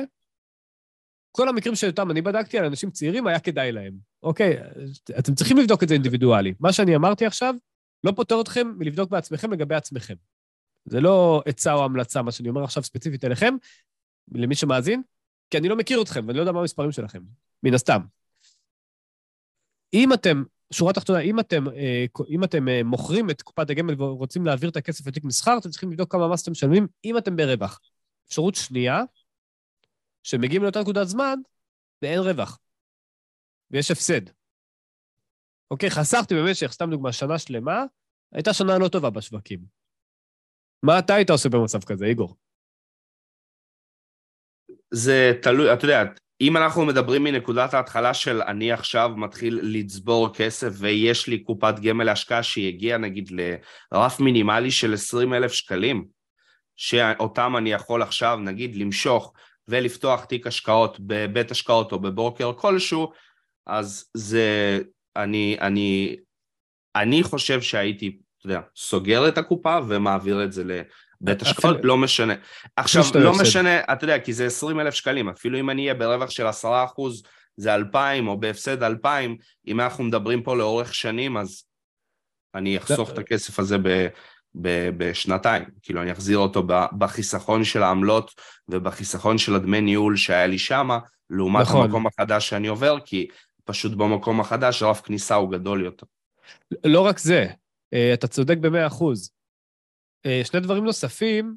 כל 1.32 1.48
המקרים 1.48 1.74
שאותם 1.74 2.10
אני 2.10 2.22
בדקתי 2.22 2.58
על 2.58 2.64
אנשים 2.64 2.90
צעירים, 2.90 3.26
היה 3.26 3.40
כדאי 3.40 3.72
להם. 3.72 3.98
אוקיי, 4.22 4.58
אתם 5.18 5.34
צריכים 5.34 5.56
לבדוק 5.56 5.82
את 5.82 5.88
זה 5.88 5.94
אינדיבידואלי. 5.94 6.54
מה 6.60 6.72
שאני 6.72 6.96
אמרתי 6.96 7.26
עכשיו 7.26 7.54
לא 8.04 8.12
פוטר 8.16 8.40
אתכם 8.40 8.72
מלבדוק 8.78 9.10
בעצמכם 9.10 9.52
לגבי 9.52 9.74
עצמכם. 9.74 10.14
זה 10.84 11.00
לא 11.00 11.42
עצה 11.46 11.72
או 11.74 11.84
המלצה, 11.84 12.22
מה 12.22 12.32
שאני 12.32 12.48
אומר 12.48 12.64
עכשיו 12.64 12.82
ספציפית 12.82 13.24
אליכם, 13.24 13.54
למי 14.32 14.54
שמאזין, 14.54 15.02
כי 15.50 15.58
אני 15.58 15.68
לא 15.68 15.76
מכיר 15.76 16.02
אתכם 16.02 16.24
ואני 16.26 16.36
לא 16.36 16.42
יודע 16.42 16.52
מה 16.52 16.60
המספרים 16.60 16.92
שלכם, 16.92 17.22
מן 17.62 17.74
הסתם. 17.74 18.00
אם 19.94 20.12
אתם, 20.12 20.42
שורה 20.72 20.92
תחתונה, 20.92 21.20
אם 21.20 21.40
אתם, 21.40 21.68
אה, 21.68 22.04
אם 22.28 22.44
אתם 22.44 22.68
אה, 22.68 22.82
מוכרים 22.84 23.30
את 23.30 23.42
קופת 23.42 23.70
הגמל 23.70 24.02
ורוצים 24.02 24.46
להעביר 24.46 24.70
את 24.70 24.76
הכסף 24.76 25.06
לתיק 25.06 25.24
מסחר, 25.24 25.58
אתם 25.60 25.70
צריכים 25.70 25.90
לבדוק 25.90 26.12
כמה 26.12 26.28
מס 26.28 26.42
אתם 26.42 26.52
משלמים 26.52 26.86
אם 27.04 27.18
אתם 27.18 27.36
ברווח. 27.36 27.80
אפשרות 28.28 28.54
שנייה, 28.54 29.02
שמגיעים 30.22 30.62
לאותה 30.62 30.80
נקודת 30.80 31.06
זמן 31.06 31.38
ואין 32.02 32.18
רווח, 32.18 32.58
ויש 33.70 33.90
הפסד. 33.90 34.20
אוקיי, 35.70 35.90
חסכתי 35.90 36.34
במשך, 36.34 36.72
סתם 36.72 36.90
דוגמה, 36.90 37.12
שנה 37.12 37.38
שלמה, 37.38 37.84
הייתה 38.32 38.52
שנה 38.52 38.78
לא 38.78 38.88
טובה 38.88 39.10
בשווקים. 39.10 39.64
מה 40.82 40.98
אתה 40.98 41.14
היית 41.14 41.30
עושה 41.30 41.48
במצב 41.48 41.84
כזה, 41.84 42.04
איגור? 42.04 42.36
זה 44.90 45.32
תלוי, 45.42 45.72
אתה 45.72 45.84
יודע, 45.84 46.02
אם 46.40 46.56
אנחנו 46.56 46.86
מדברים 46.86 47.24
מנקודת 47.24 47.74
ההתחלה 47.74 48.14
של 48.14 48.42
אני 48.42 48.72
עכשיו 48.72 49.10
מתחיל 49.16 49.60
לצבור 49.62 50.34
כסף 50.34 50.68
ויש 50.78 51.26
לי 51.26 51.38
קופת 51.38 51.74
גמל 51.78 52.04
להשקעה 52.04 52.42
שהגיעה 52.42 52.98
נגיד 52.98 53.30
לרף 53.92 54.20
מינימלי 54.20 54.70
של 54.70 54.94
20 54.94 55.34
אלף 55.34 55.52
שקלים, 55.52 56.04
שאותם 56.76 57.56
אני 57.56 57.72
יכול 57.72 58.02
עכשיו 58.02 58.38
נגיד 58.42 58.76
למשוך 58.76 59.32
ולפתוח 59.68 60.24
תיק 60.24 60.46
השקעות 60.46 60.96
בבית 61.00 61.50
השקעות 61.50 61.92
או 61.92 61.98
בברוקר 61.98 62.52
כלשהו, 62.52 63.12
אז 63.66 64.10
זה, 64.14 64.78
אני, 65.16 65.56
אני, 65.60 66.16
אני 66.96 67.22
חושב 67.22 67.60
שהייתי, 67.60 68.18
אתה 68.38 68.46
יודע, 68.46 68.60
סוגר 68.76 69.28
את 69.28 69.38
הקופה 69.38 69.78
ומעביר 69.88 70.44
את 70.44 70.52
זה 70.52 70.64
לבית 71.24 71.42
השקעות, 71.42 71.76
לא 71.82 71.96
משנה. 71.96 72.34
עכשיו, 72.76 73.04
לא 73.14 73.32
משנה, 73.40 73.80
אתה 73.80 74.04
יודע, 74.04 74.18
כי 74.18 74.32
זה 74.32 74.46
20 74.46 74.80
אלף 74.80 74.94
שקלים, 74.94 75.28
אפילו 75.28 75.60
אם 75.60 75.70
אני 75.70 75.82
אהיה 75.82 75.94
ברווח 75.94 76.30
של 76.30 76.46
10 76.46 76.84
אחוז, 76.84 77.22
זה 77.56 77.74
2,000, 77.74 78.28
או 78.28 78.40
בהפסד 78.40 78.82
2,000, 78.82 79.36
אם 79.66 79.80
אנחנו 79.80 80.04
מדברים 80.04 80.42
פה 80.42 80.56
לאורך 80.56 80.94
שנים, 80.94 81.36
אז 81.36 81.64
אני 82.54 82.78
אחסוך 82.78 83.10
את 83.10 83.18
הכסף 83.18 83.58
הזה 83.58 83.78
ב... 83.78 84.08
בשנתיים, 84.96 85.64
כאילו 85.82 86.02
אני 86.02 86.12
אחזיר 86.12 86.38
אותו 86.38 86.62
בחיסכון 86.98 87.64
של 87.64 87.82
העמלות 87.82 88.30
ובחיסכון 88.68 89.38
של 89.38 89.54
הדמי 89.54 89.80
ניהול 89.80 90.16
שהיה 90.16 90.46
לי 90.46 90.58
שמה, 90.58 90.98
לעומת 91.30 91.62
נכון. 91.62 91.84
המקום 91.84 92.06
החדש 92.06 92.48
שאני 92.48 92.68
עובר, 92.68 92.96
כי 93.04 93.28
פשוט 93.64 93.92
במקום 93.92 94.40
החדש 94.40 94.82
רף 94.82 95.00
כניסה 95.00 95.34
הוא 95.34 95.52
גדול 95.52 95.84
יותר. 95.84 96.06
לא 96.84 97.00
רק 97.00 97.18
זה, 97.18 97.46
אה, 97.94 98.14
אתה 98.14 98.26
צודק 98.26 98.56
במאה 98.58 98.86
אחוז. 98.86 99.30
אה, 100.26 100.40
שני 100.44 100.60
דברים 100.60 100.84
נוספים, 100.84 101.56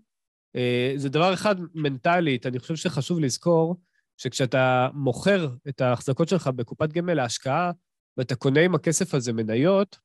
אה, 0.55 0.93
זה 0.95 1.09
דבר 1.09 1.33
אחד 1.33 1.55
מנטלית, 1.73 2.45
אני 2.45 2.59
חושב 2.59 2.75
שחשוב 2.75 3.19
לזכור 3.19 3.75
שכשאתה 4.17 4.89
מוכר 4.93 5.49
את 5.69 5.81
ההחזקות 5.81 6.27
שלך 6.27 6.47
בקופת 6.47 6.93
גמל 6.93 7.13
להשקעה, 7.13 7.71
ואתה 8.17 8.35
קונה 8.35 8.61
עם 8.61 8.75
הכסף 8.75 9.13
הזה 9.13 9.33
מניות, 9.33 9.97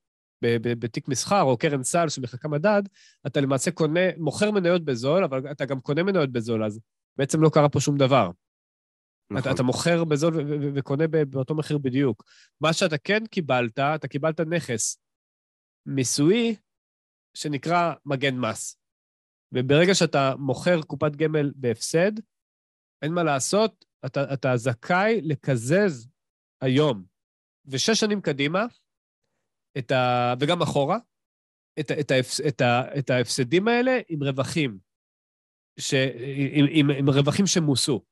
בתיק 0.61 1.07
מסחר 1.07 1.41
או 1.41 1.57
קרן 1.57 1.83
סל 1.83 2.09
שמחכה 2.09 2.47
מדד, 2.47 2.83
אתה 3.27 3.41
למעשה 3.41 3.71
קונה, 3.71 3.99
מוכר 4.17 4.51
מניות 4.51 4.85
בזול, 4.85 5.23
אבל 5.23 5.51
אתה 5.51 5.65
גם 5.65 5.79
קונה 5.79 6.03
מניות 6.03 6.31
בזול, 6.31 6.63
אז 6.63 6.79
בעצם 7.17 7.41
לא 7.41 7.49
קרה 7.49 7.69
פה 7.69 7.79
שום 7.79 7.97
דבר. 7.97 8.31
נכון. 9.31 9.41
אתה, 9.41 9.51
אתה 9.51 9.63
מוכר 9.63 10.03
בזול 10.03 10.33
וקונה 10.75 11.07
באותו 11.07 11.55
מחיר 11.55 11.77
בדיוק. 11.77 12.23
מה 12.61 12.73
שאתה 12.73 12.97
כן 12.97 13.25
קיבלת, 13.25 13.79
אתה 13.79 14.07
קיבלת 14.07 14.39
נכס 14.39 14.97
מיסויי 15.85 16.55
שנקרא 17.33 17.93
מגן 18.05 18.37
מס. 18.37 18.79
וברגע 19.51 19.95
שאתה 19.95 20.33
מוכר 20.39 20.81
קופת 20.81 21.15
גמל 21.15 21.51
בהפסד, 21.55 22.11
אין 23.01 23.13
מה 23.13 23.23
לעשות, 23.23 23.85
אתה, 24.05 24.33
אתה 24.33 24.57
זכאי 24.57 25.21
לקזז 25.21 26.07
היום, 26.61 27.03
ושש 27.65 27.99
שנים 27.99 28.21
קדימה, 28.21 28.65
את 29.77 29.91
ה... 29.91 30.33
וגם 30.39 30.61
אחורה, 30.61 30.97
את, 31.79 31.91
את, 31.99 32.11
ההפס, 32.11 32.41
את, 32.41 32.61
ה, 32.61 32.99
את 32.99 33.09
ההפסדים 33.09 33.67
האלה 33.67 33.99
עם 34.09 34.23
רווחים, 34.23 34.77
ש, 35.79 35.93
עם, 36.53 36.65
עם, 36.69 36.89
עם 36.89 37.09
רווחים 37.09 37.47
שמוסו, 37.47 38.03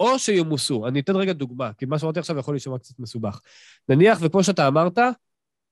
או 0.00 0.18
שימוסו. 0.18 0.88
אני 0.88 1.00
אתן 1.00 1.16
רגע 1.16 1.32
דוגמה, 1.32 1.72
כי 1.72 1.86
מה 1.86 1.98
שאמרתי 1.98 2.18
עכשיו 2.18 2.38
יכול 2.38 2.54
להישמע 2.54 2.78
קצת 2.78 2.98
מסובך. 2.98 3.40
נניח, 3.88 4.18
וכמו 4.22 4.44
שאתה 4.44 4.68
אמרת, 4.68 4.98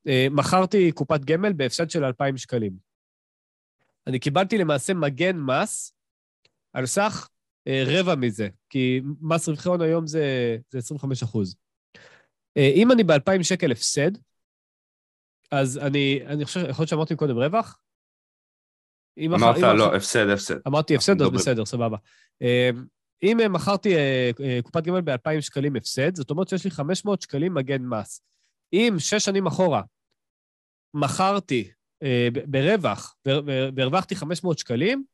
אה, 0.06 0.26
מכרתי 0.30 0.92
קופת 0.92 1.20
גמל 1.24 1.52
בהפסד 1.52 1.90
של 1.90 2.04
2,000 2.04 2.36
שקלים. 2.36 2.93
אני 4.06 4.18
קיבלתי 4.18 4.58
למעשה 4.58 4.94
מגן 4.94 5.36
מס 5.36 5.92
על 6.72 6.86
סך 6.86 7.28
אה, 7.66 7.84
רבע 7.86 8.14
מזה, 8.14 8.48
כי 8.68 9.00
מס 9.20 9.48
רווחי 9.48 9.68
הון 9.68 9.80
היום 9.80 10.06
זה, 10.06 10.56
זה 10.70 10.78
25 10.78 11.22
אחוז. 11.22 11.56
אה, 12.56 12.70
אם 12.74 12.92
אני 12.92 13.04
ב-2,000 13.04 13.42
שקל 13.42 13.72
הפסד, 13.72 14.10
אז 15.50 15.78
אני, 15.78 16.20
אני 16.26 16.44
חושב, 16.44 16.60
יכול 16.68 16.82
להיות 16.82 16.88
שאמרתי 16.88 17.16
קודם 17.16 17.36
רווח? 17.36 17.78
אמרת 19.18 19.56
אם 19.56 19.76
לא, 19.76 19.94
הפסד, 19.96 20.28
הפסד. 20.28 20.54
אמרתי 20.66 20.94
הפסד, 20.96 21.22
אז 21.22 21.28
בסדר, 21.28 21.64
סבבה. 21.64 21.96
אמ, 22.40 22.84
אם 23.22 23.40
אה, 23.40 23.48
מכרתי 23.48 23.96
אה, 23.96 24.30
אה, 24.40 24.58
קופת 24.62 24.82
גמל 24.82 25.00
ב-2,000 25.00 25.40
שקלים 25.40 25.76
הפסד, 25.76 26.14
זאת 26.14 26.30
אומרת 26.30 26.48
שיש 26.48 26.64
לי 26.64 26.70
500 26.70 27.22
שקלים 27.22 27.54
מגן 27.54 27.82
מס. 27.82 28.22
אם 28.72 28.94
שש 28.98 29.24
שנים 29.24 29.46
אחורה 29.46 29.82
מכרתי 30.94 31.70
ברווח 32.46 33.16
והרווחתי 33.76 34.16
500 34.16 34.58
שקלים, 34.58 35.04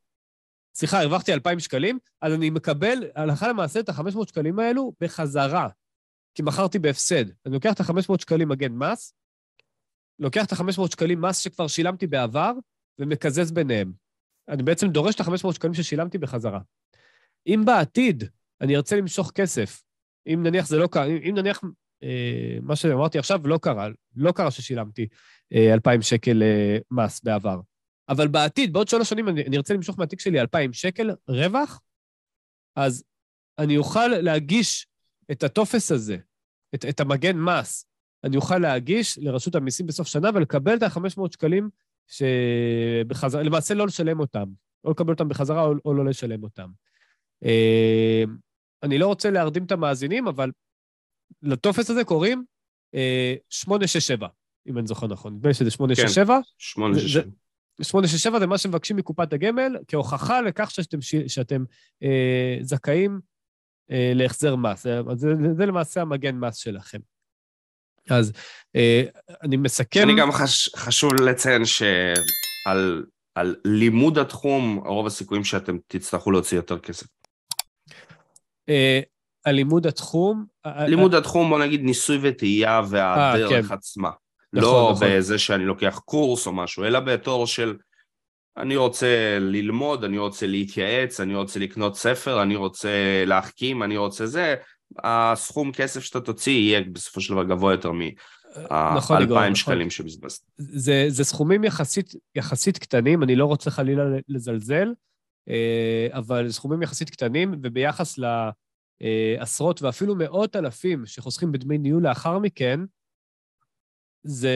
סליחה, 0.74 1.00
הרווחתי 1.00 1.32
2,000 1.32 1.58
שקלים, 1.60 1.98
אז 2.20 2.32
אני 2.32 2.50
מקבל 2.50 3.04
הלכה 3.14 3.48
למעשה 3.48 3.80
את 3.80 3.88
ה-500 3.88 4.28
שקלים 4.28 4.58
האלו 4.58 4.92
בחזרה, 5.00 5.68
כי 6.34 6.42
מכרתי 6.42 6.78
בהפסד. 6.78 7.24
אני 7.46 7.54
לוקח 7.54 7.72
את 7.72 7.80
ה-500 7.80 8.20
שקלים 8.20 8.48
מגן 8.48 8.72
מס, 8.72 9.14
לוקח 10.18 10.44
את 10.44 10.52
ה-500 10.52 10.90
שקלים 10.92 11.20
מס 11.20 11.38
שכבר 11.38 11.68
שילמתי 11.68 12.06
בעבר 12.06 12.52
ומקזז 12.98 13.52
ביניהם. 13.52 13.92
אני 14.48 14.62
בעצם 14.62 14.88
דורש 14.88 15.14
את 15.14 15.20
ה-500 15.20 15.52
שקלים 15.52 15.74
ששילמתי 15.74 16.18
בחזרה. 16.18 16.60
אם 17.46 17.62
בעתיד 17.66 18.24
אני 18.60 18.76
ארצה 18.76 18.96
למשוך 18.96 19.30
כסף, 19.34 19.82
אם 20.26 20.40
נניח 20.42 20.66
זה 20.66 20.78
לא 20.78 20.86
קרה, 20.86 21.04
אם 21.04 21.34
נניח 21.34 21.60
אה, 21.64 21.68
מה 22.62 22.76
שאמרתי 22.76 23.18
עכשיו 23.18 23.40
לא 23.44 23.58
קרה, 23.62 23.88
לא 24.16 24.32
קרה 24.32 24.50
ששילמתי 24.50 25.06
אה, 25.54 25.74
2,000 25.74 26.02
שקל 26.02 26.42
אה, 26.42 26.78
מס 26.90 27.20
בעבר, 27.24 27.60
אבל 28.08 28.28
בעתיד, 28.28 28.72
בעוד 28.72 28.88
שלוש 28.88 29.08
שנים 29.10 29.28
אני, 29.28 29.56
ארצה 29.56 29.74
למשוך 29.74 29.98
מהתיק 29.98 30.20
שלי 30.20 30.40
2,000 30.40 30.72
שקל 30.72 31.10
רווח, 31.28 31.80
אז 32.76 33.04
אני 33.58 33.76
אוכל 33.76 34.08
להגיש 34.08 34.86
את 35.30 35.42
הטופס 35.42 35.92
הזה, 35.92 36.16
את, 36.74 36.84
את 36.84 37.00
המגן 37.00 37.36
מס, 37.38 37.86
אני 38.24 38.36
אוכל 38.36 38.58
להגיש 38.58 39.18
לרשות 39.18 39.54
המיסים 39.54 39.86
בסוף 39.86 40.08
שנה 40.08 40.30
ולקבל 40.34 40.76
את 40.76 40.82
ה-500 40.82 41.32
שקלים 41.32 41.68
שבחזרה, 42.06 43.42
למעשה 43.42 43.74
לא 43.74 43.86
לשלם 43.86 44.20
אותם, 44.20 44.44
או 44.84 44.90
לקבל 44.90 45.12
אותם 45.12 45.28
בחזרה 45.28 45.62
או, 45.62 45.74
או 45.84 45.94
לא 45.94 46.04
לשלם 46.04 46.42
אותם. 46.42 46.68
אה, 47.44 48.24
אני 48.82 48.98
לא 48.98 49.06
רוצה 49.06 49.30
להרדים 49.30 49.64
את 49.64 49.72
המאזינים, 49.72 50.28
אבל 50.28 50.50
לטופס 51.42 51.90
הזה 51.90 52.04
קוראים 52.04 52.44
867, 53.50 54.26
אה, 54.26 54.32
אם 54.66 54.78
אני 54.78 54.86
זוכר 54.86 55.06
נכון. 55.06 55.34
נדמה 55.34 55.48
לי 55.48 55.54
שזה 55.54 55.70
867. 55.70 56.36
כן, 56.36 56.42
867. 56.58 57.30
867 57.82 58.38
זה 58.38 58.46
מה 58.46 58.58
שמבקשים 58.58 58.96
מקופת 58.96 59.32
הגמל, 59.32 59.76
כהוכחה 59.88 60.40
לכך 60.40 60.70
שאתם, 60.70 60.98
שאתם 61.28 61.64
אה, 62.02 62.56
זכאים 62.60 63.20
אה, 63.90 64.12
להחזר 64.14 64.56
מס. 64.56 64.82
זה, 64.82 65.00
זה, 65.14 65.28
זה 65.56 65.66
למעשה 65.66 66.00
המגן 66.02 66.36
מס 66.36 66.56
שלכם. 66.56 66.98
אז 68.10 68.32
אה, 68.76 69.02
אני 69.42 69.56
מסכם... 69.56 70.02
אני 70.02 70.20
גם 70.20 70.32
חש, 70.32 70.74
חשוב 70.74 71.14
לציין 71.14 71.64
שעל 71.64 73.04
על 73.34 73.56
לימוד 73.64 74.18
התחום, 74.18 74.82
רוב 74.86 75.06
הסיכויים 75.06 75.44
שאתם 75.44 75.76
תצטרכו 75.86 76.30
להוציא 76.30 76.56
יותר 76.56 76.78
כסף. 76.78 77.06
אה, 79.46 79.50
על 79.50 79.54
לימוד 79.54 79.86
התחום... 79.86 80.44
לימוד 80.66 81.14
התחום, 81.14 81.50
בוא 81.50 81.58
נגיד 81.58 81.82
ניסוי 81.82 82.18
וטעייה 82.22 82.80
והדרך 82.88 83.68
כן. 83.68 83.74
עצמה. 83.74 84.10
נכון, 84.52 84.68
לא 84.68 84.90
נכון. 84.92 85.08
בזה 85.08 85.38
שאני 85.38 85.64
לוקח 85.64 86.00
קורס 86.04 86.46
או 86.46 86.52
משהו, 86.52 86.84
אלא 86.84 87.00
בתור 87.00 87.46
של 87.46 87.76
אני 88.56 88.76
רוצה 88.76 89.38
ללמוד, 89.40 90.04
אני 90.04 90.18
רוצה 90.18 90.46
להתייעץ, 90.46 91.20
אני 91.20 91.34
רוצה 91.34 91.60
לקנות 91.60 91.96
ספר, 91.96 92.42
אני 92.42 92.56
רוצה 92.56 93.24
להחכים, 93.26 93.82
אני 93.82 93.96
רוצה 93.96 94.26
זה, 94.26 94.54
הסכום 94.98 95.72
כסף 95.72 96.00
שאתה 96.00 96.20
תוציא 96.20 96.52
יהיה 96.52 96.80
בסופו 96.92 97.20
של 97.20 97.32
דבר 97.32 97.44
גבוה 97.44 97.72
יותר 97.72 97.92
מ-2,000 97.92 98.96
נכון, 98.96 99.22
נכון. 99.22 99.54
שקלים 99.54 99.90
שבזבזת. 99.90 100.42
זה, 100.56 101.04
זה 101.08 101.24
סכומים 101.24 101.64
יחסית, 101.64 102.14
יחסית 102.34 102.78
קטנים, 102.78 103.22
אני 103.22 103.36
לא 103.36 103.44
רוצה 103.44 103.70
חלילה 103.70 104.02
לזלזל, 104.28 104.88
אה, 105.48 106.08
אבל 106.12 106.50
סכומים 106.50 106.82
יחסית 106.82 107.10
קטנים, 107.10 107.54
וביחס 107.62 108.18
לעשרות 109.00 109.82
ואפילו 109.82 110.14
מאות 110.14 110.56
אלפים 110.56 111.06
שחוסכים 111.06 111.52
בדמי 111.52 111.78
ניהול 111.78 112.02
לאחר 112.02 112.38
מכן, 112.38 112.80
זה 114.22 114.54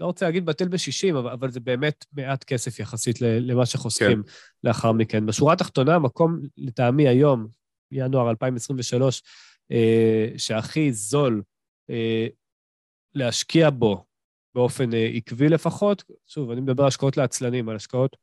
לא 0.00 0.06
רוצה 0.06 0.26
להגיד 0.26 0.46
בטל 0.46 0.68
בשישים, 0.68 1.16
אבל, 1.16 1.30
אבל 1.30 1.50
זה 1.50 1.60
באמת 1.60 2.04
מעט 2.12 2.44
כסף 2.44 2.78
יחסית 2.78 3.20
למה 3.20 3.66
שחוסכים 3.66 4.22
כן. 4.22 4.30
לאחר 4.64 4.92
מכן. 4.92 5.26
בשורה 5.26 5.52
התחתונה, 5.52 5.94
המקום 5.94 6.40
לטעמי 6.56 7.08
היום, 7.08 7.46
ינואר 7.92 8.30
2023, 8.30 9.22
אה, 9.72 10.26
שהכי 10.36 10.92
זול 10.92 11.42
אה, 11.90 12.26
להשקיע 13.14 13.70
בו 13.70 14.04
באופן 14.54 14.94
אה, 14.94 15.10
עקבי 15.14 15.48
לפחות, 15.48 16.04
שוב, 16.26 16.50
אני 16.50 16.60
מדבר 16.60 16.82
על 16.82 16.88
השקעות 16.88 17.16
לעצלנים, 17.16 17.68
על 17.68 17.76
השקעות... 17.76 18.16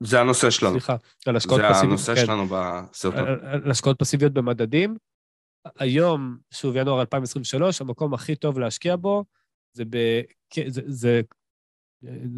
זה 0.00 0.20
הנושא 0.20 0.50
שלנו. 0.50 0.72
סליחה, 0.72 0.96
על 1.26 1.36
השקעות 1.36 1.60
פסיביות. 1.60 1.80
זה 1.80 1.86
הנושא 1.86 2.14
כן, 2.14 2.26
שלנו 2.26 2.46
בסרטון. 2.46 3.26
על, 3.64 3.70
השקעות 3.70 3.98
פסיביות 3.98 4.32
במדדים. 4.32 4.96
היום, 5.78 6.38
שוב, 6.50 6.76
ינואר 6.76 7.00
2023, 7.00 7.80
המקום 7.80 8.14
הכי 8.14 8.36
טוב 8.36 8.58
להשקיע 8.58 8.96
בו 8.96 9.24
זה 9.72 9.84
ב... 9.84 9.96
זה, 10.68 10.82
זה, 10.86 11.20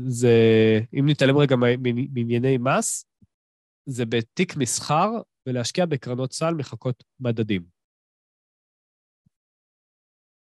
זה 0.09 0.35
אם 0.99 1.05
נתעלם 1.09 1.39
רגע 1.39 1.57
מענייני 2.13 2.59
מס, 2.59 3.05
זה 3.87 4.07
בתיק 4.07 4.57
מסחר 4.57 5.11
ולהשקיע 5.47 5.87
בקרנות 5.87 6.33
סל 6.33 6.55
מחכות 6.55 7.05
מדדים. 7.21 7.65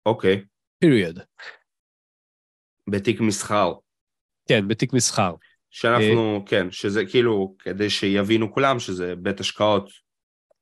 אוקיי. 0.05 0.35
Okay. 0.35 0.45
פיריוד. 0.79 1.19
בתיק 2.89 3.21
מסחר. 3.21 3.73
כן, 4.49 4.67
בתיק 4.67 4.93
מסחר. 4.93 5.35
שאנחנו, 5.75 6.43
uh, 6.45 6.49
כן, 6.49 6.71
שזה 6.71 7.05
כאילו, 7.05 7.55
כדי 7.59 7.89
שיבינו 7.89 8.53
כולם 8.53 8.79
שזה 8.79 9.15
בית 9.15 9.39
השקעות 9.39 9.89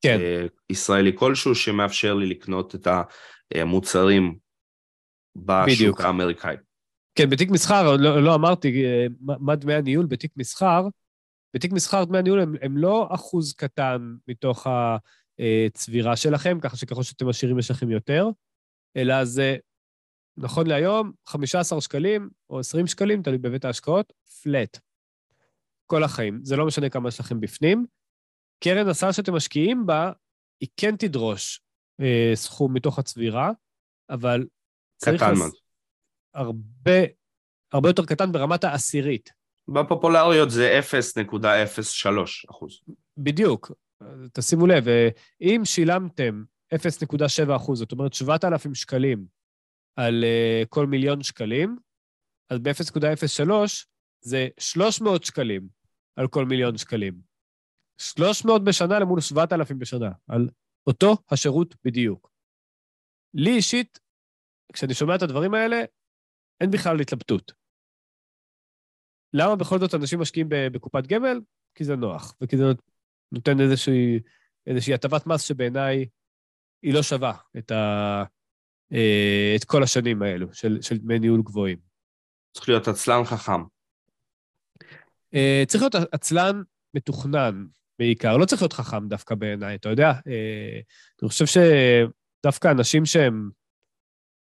כן. 0.01 0.17
uh, 0.19 0.49
ישראלי 0.69 1.11
כלשהו 1.15 1.55
שמאפשר 1.55 2.13
לי 2.13 2.25
לקנות 2.25 2.75
את 2.75 2.87
המוצרים 3.55 4.35
בשוק 5.35 5.75
בדיוק. 5.75 6.01
האמריקאי. 6.01 6.55
כן, 7.15 7.29
בתיק 7.29 7.49
מסחר, 7.49 7.97
לא, 7.97 8.23
לא 8.23 8.35
אמרתי 8.35 8.85
אה, 8.85 9.05
מה 9.19 9.55
דמי 9.55 9.73
הניהול 9.73 10.05
בתיק 10.05 10.31
מסחר. 10.37 10.87
בתיק 11.53 11.71
מסחר 11.71 12.03
דמי 12.03 12.17
הניהול 12.17 12.39
הם, 12.39 12.55
הם 12.61 12.77
לא 12.77 13.07
אחוז 13.11 13.53
קטן 13.53 14.15
מתוך 14.27 14.67
הצבירה 15.39 16.15
שלכם, 16.15 16.59
ככה 16.61 16.77
שככל 16.77 17.03
שאתם 17.03 17.29
עשירים 17.29 17.59
יש 17.59 17.71
לכם 17.71 17.91
יותר, 17.91 18.29
אלא 18.97 19.25
זה, 19.25 19.55
נכון 20.37 20.67
להיום, 20.67 21.11
15 21.25 21.81
שקלים 21.81 22.29
או 22.49 22.59
20 22.59 22.87
שקלים, 22.87 23.21
תלוי 23.21 23.37
בבית 23.37 23.65
ההשקעות, 23.65 24.13
פלט. 24.43 24.79
כל 25.91 26.03
החיים. 26.03 26.39
זה 26.43 26.55
לא 26.55 26.65
משנה 26.65 26.89
כמה 26.89 27.09
יש 27.09 27.19
לכם 27.19 27.39
בפנים. 27.39 27.85
קרן 28.63 28.87
הסל 28.87 29.11
שאתם 29.11 29.35
משקיעים 29.35 29.85
בה, 29.85 30.11
היא 30.61 30.69
כן 30.77 30.95
תדרוש 30.95 31.61
אה, 32.01 32.31
סכום 32.35 32.73
מתוך 32.73 32.99
הצבירה, 32.99 33.51
אבל 34.09 34.47
קטן 35.03 35.33
מאוד. 35.37 35.51
הרבה, 36.33 36.99
הרבה 37.73 37.89
יותר 37.89 38.05
קטן 38.05 38.31
ברמת 38.31 38.63
העשירית. 38.63 39.29
בפופולריות 39.67 40.51
זה 40.51 40.79
0.03 40.79 42.49
אחוז. 42.49 42.81
בדיוק. 43.17 43.71
תשימו 44.33 44.67
לב, 44.67 44.85
אם 45.41 45.61
שילמתם 45.63 46.43
0.7 46.75 47.55
אחוז, 47.55 47.79
זאת 47.79 47.91
אומרת 47.91 48.13
7,000 48.13 48.75
שקלים 48.75 49.25
על 49.95 50.23
uh, 50.23 50.67
כל 50.67 50.85
מיליון 50.85 51.23
שקלים, 51.23 51.77
אז 52.49 52.59
ב-0.03 52.59 53.51
זה 54.21 54.47
300 54.59 55.23
שקלים 55.23 55.80
על 56.15 56.27
כל 56.27 56.45
מיליון 56.45 56.77
שקלים. 56.77 57.21
300 57.97 58.63
בשנה 58.63 58.99
למול 58.99 59.21
7,000 59.21 59.79
בשנה, 59.79 60.11
על 60.27 60.49
אותו 60.87 61.17
השירות 61.31 61.75
בדיוק. 61.83 62.31
לי 63.33 63.55
אישית 63.55 63.99
כשאני 64.73 64.93
שומע 64.93 65.15
את 65.15 65.21
הדברים 65.21 65.53
האלה, 65.53 65.77
אין 66.61 66.71
בכלל 66.71 66.99
התלבטות. 66.99 67.51
למה 69.33 69.55
בכל 69.55 69.79
זאת 69.79 69.93
אנשים 69.93 70.19
משקיעים 70.19 70.47
בקופת 70.49 71.07
גמל? 71.07 71.41
כי 71.75 71.83
זה 71.83 71.95
נוח, 71.95 72.35
וכי 72.41 72.57
זה 72.57 72.63
נותן 73.31 73.59
איזושהי, 73.61 74.19
איזושהי 74.67 74.93
הטבת 74.93 75.27
מס 75.27 75.41
שבעיניי 75.41 76.05
היא 76.83 76.93
לא 76.93 77.03
שווה 77.03 77.37
את, 77.57 77.71
ה, 77.71 78.23
אה, 78.93 79.53
את 79.55 79.63
כל 79.63 79.83
השנים 79.83 80.21
האלו 80.21 80.53
של, 80.53 80.81
של 80.81 80.97
דמי 80.97 81.19
ניהול 81.19 81.41
גבוהים. 81.41 81.77
צריך 82.53 82.69
להיות 82.69 82.87
עצלן 82.87 83.23
חכם. 83.23 83.61
אה, 85.33 85.63
צריך 85.67 85.83
להיות 85.83 85.95
עצלן 86.11 86.61
מתוכנן 86.93 87.65
בעיקר, 87.99 88.37
לא 88.37 88.45
צריך 88.45 88.61
להיות 88.61 88.73
חכם 88.73 89.07
דווקא 89.07 89.35
בעיניי, 89.35 89.75
אתה 89.75 89.89
יודע? 89.89 90.11
אה, 90.27 90.79
אני 91.21 91.29
חושב 91.29 91.45
שדווקא 91.45 92.71
אנשים 92.71 93.05
שהם 93.05 93.49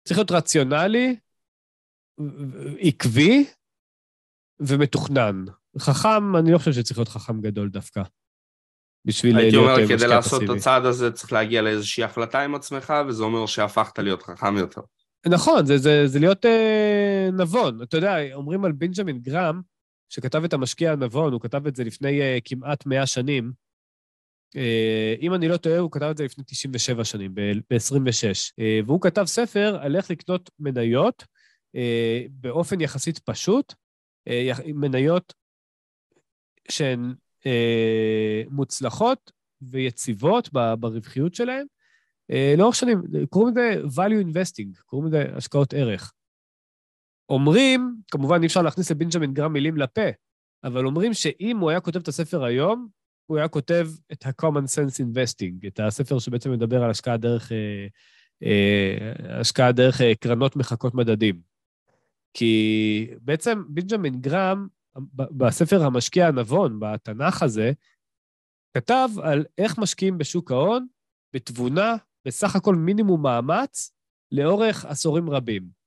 צריך 0.05 0.19
להיות 0.19 0.31
רציונלי, 0.31 1.17
עקבי 2.81 3.45
ומתוכנן. 4.61 5.45
חכם, 5.79 6.37
אני 6.37 6.53
לא 6.53 6.59
חושב 6.59 6.73
שצריך 6.73 6.99
להיות 6.99 7.09
חכם 7.09 7.41
גדול 7.41 7.69
דווקא. 7.69 8.03
בשביל 9.05 9.37
להיות 9.37 9.55
משקיע 9.55 9.61
פסיבי. 9.61 9.81
הייתי 9.81 9.93
אומר, 9.93 9.99
כדי 9.99 10.09
לעשות 10.09 10.43
את 10.43 10.49
הצעד 10.57 10.85
הזה 10.85 11.13
צריך 11.13 11.33
להגיע 11.33 11.63
לאיזושהי 11.63 12.05
החלטה 12.05 12.41
עם 12.41 12.55
עצמך, 12.55 12.95
וזה 13.09 13.23
אומר 13.23 13.47
שהפכת 13.47 13.99
להיות 13.99 14.23
חכם 14.23 14.57
יותר. 14.57 14.81
נכון, 15.27 15.67
זה, 15.67 15.79
זה, 15.79 16.07
זה 16.07 16.19
להיות 16.19 16.45
אה, 16.47 17.29
נבון. 17.33 17.83
אתה 17.83 17.97
יודע, 17.97 18.35
אומרים 18.35 18.65
על 18.65 18.73
בנג'מין 18.73 19.19
גרם, 19.19 19.61
שכתב 20.09 20.45
את 20.45 20.53
המשקיע 20.53 20.93
הנבון, 20.93 21.33
הוא 21.33 21.41
כתב 21.41 21.67
את 21.67 21.77
זה 21.77 21.85
לפני 21.85 22.21
אה, 22.21 22.39
כמעט 22.45 22.87
100 22.87 23.07
שנים, 23.07 23.53
אה, 24.57 25.15
אם 25.21 25.35
אני 25.35 25.49
לא 25.49 25.57
טועה, 25.57 25.79
הוא 25.79 25.91
כתב 25.91 26.07
את 26.11 26.17
זה 26.17 26.25
לפני 26.25 26.45
97 26.45 27.05
שנים, 27.05 27.35
ב-26. 27.35 28.53
אה, 28.59 28.81
והוא 28.87 29.01
כתב 29.01 29.25
ספר 29.25 29.79
על 29.81 29.97
איך 29.97 30.11
לקנות 30.11 30.51
מניות 30.59 31.25
אה, 31.77 32.23
באופן 32.31 32.81
יחסית 32.81 33.19
פשוט, 33.19 33.75
מניות 34.75 35.35
שהן 36.69 37.15
מוצלחות 38.51 39.33
ויציבות 39.63 40.53
ברווחיות 40.53 41.35
שלהן 41.35 41.67
לאורך 42.59 42.75
שנים. 42.75 43.03
קוראים 43.31 43.55
לזה 43.57 43.83
value 43.97 44.25
investing, 44.27 44.83
קוראים 44.85 45.09
לזה 45.09 45.25
השקעות 45.37 45.75
ערך. 45.75 46.13
אומרים, 47.29 47.97
כמובן 48.11 48.41
אי 48.43 48.47
אפשר 48.47 48.63
להכניס 48.63 48.91
לבנג'מין 48.91 49.35
גרם 49.35 49.53
מילים 49.53 49.77
לפה, 49.77 50.09
אבל 50.65 50.87
אומרים 50.87 51.15
שאם 51.15 51.59
הוא 51.61 51.71
היה 51.71 51.81
כותב 51.81 51.99
את 51.99 52.09
הספר 52.09 52.45
היום, 52.45 52.89
הוא 53.27 53.39
היה 53.39 53.49
כותב 53.49 53.89
את 54.13 54.27
ה-common 54.27 54.65
sense 54.65 55.01
investing, 55.01 55.67
את 55.67 55.81
הספר 55.81 56.19
שבעצם 56.19 56.53
מדבר 56.53 56.83
על 56.83 56.91
השקעה 56.91 57.17
דרך, 57.17 57.53
אה, 57.53 57.87
אה, 58.45 59.41
השקעה 59.41 59.73
דרך 59.73 60.01
אה, 60.01 60.15
קרנות 60.15 60.57
מחקות 60.57 60.95
מדדים. 60.95 61.41
כי 62.35 63.11
בעצם 63.21 63.63
בנג'מין 63.69 64.21
גרם, 64.21 64.67
בספר 65.15 65.83
המשקיע 65.83 66.27
הנבון, 66.27 66.81
בתנ"ך 66.81 67.43
הזה, 67.43 67.73
כתב 68.77 69.09
על 69.23 69.45
איך 69.59 69.79
משקיעים 69.79 70.19
בשוק 70.19 70.51
ההון 70.51 70.87
בתבונה, 71.35 71.97
בסך 72.25 72.57
הכל 72.57 72.75
מינימום 72.75 73.23
מאמץ, 73.23 73.93
לאורך 74.33 74.85
עשורים 74.85 75.31
רבים. 75.31 75.84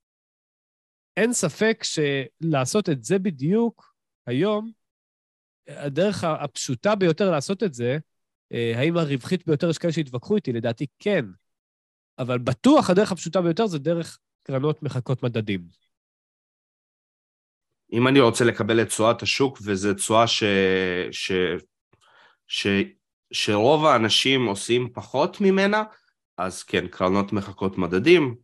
אין 1.18 1.34
ספק 1.34 1.84
שלעשות 1.84 2.90
את 2.90 3.04
זה 3.04 3.20
בדיוק 3.20 3.94
היום, 4.26 4.72
הדרך 5.68 6.24
הפשוטה 6.24 6.96
ביותר 6.96 7.32
לעשות 7.32 7.64
את 7.64 7.74
זה, 7.74 7.98
אה, 8.54 8.74
האם 8.76 8.98
הרווחית 8.98 9.48
ביותר, 9.48 9.70
יש 9.70 9.78
כאלה 9.78 9.94
שיתווכחו 9.94 10.36
איתי, 10.36 10.54
לדעתי 10.54 10.86
כן. 11.00 11.26
אבל 12.20 12.38
בטוח 12.38 12.90
הדרך 12.90 13.12
הפשוטה 13.12 13.42
ביותר 13.42 13.68
זה 13.68 13.80
דרך 13.80 14.20
קרנות 14.44 14.84
מחקות 14.84 15.24
מדדים. 15.24 15.68
אם 17.94 18.08
אני 18.08 18.20
רוצה 18.20 18.46
לקבל 18.46 18.82
את 18.82 18.88
תשואת 18.88 19.22
השוק, 19.22 19.58
וזו 19.62 19.94
תשואה 19.94 20.28
ש... 20.28 20.44
ש... 21.12 21.32
ש... 22.48 22.68
שרוב 23.32 23.86
האנשים 23.86 24.46
עושים 24.46 24.90
פחות 24.94 25.42
ממנה, 25.42 25.84
אז 26.38 26.64
כן, 26.64 26.88
קרנות 26.88 27.34
מחקות 27.34 27.78
מדדים. 27.78 28.36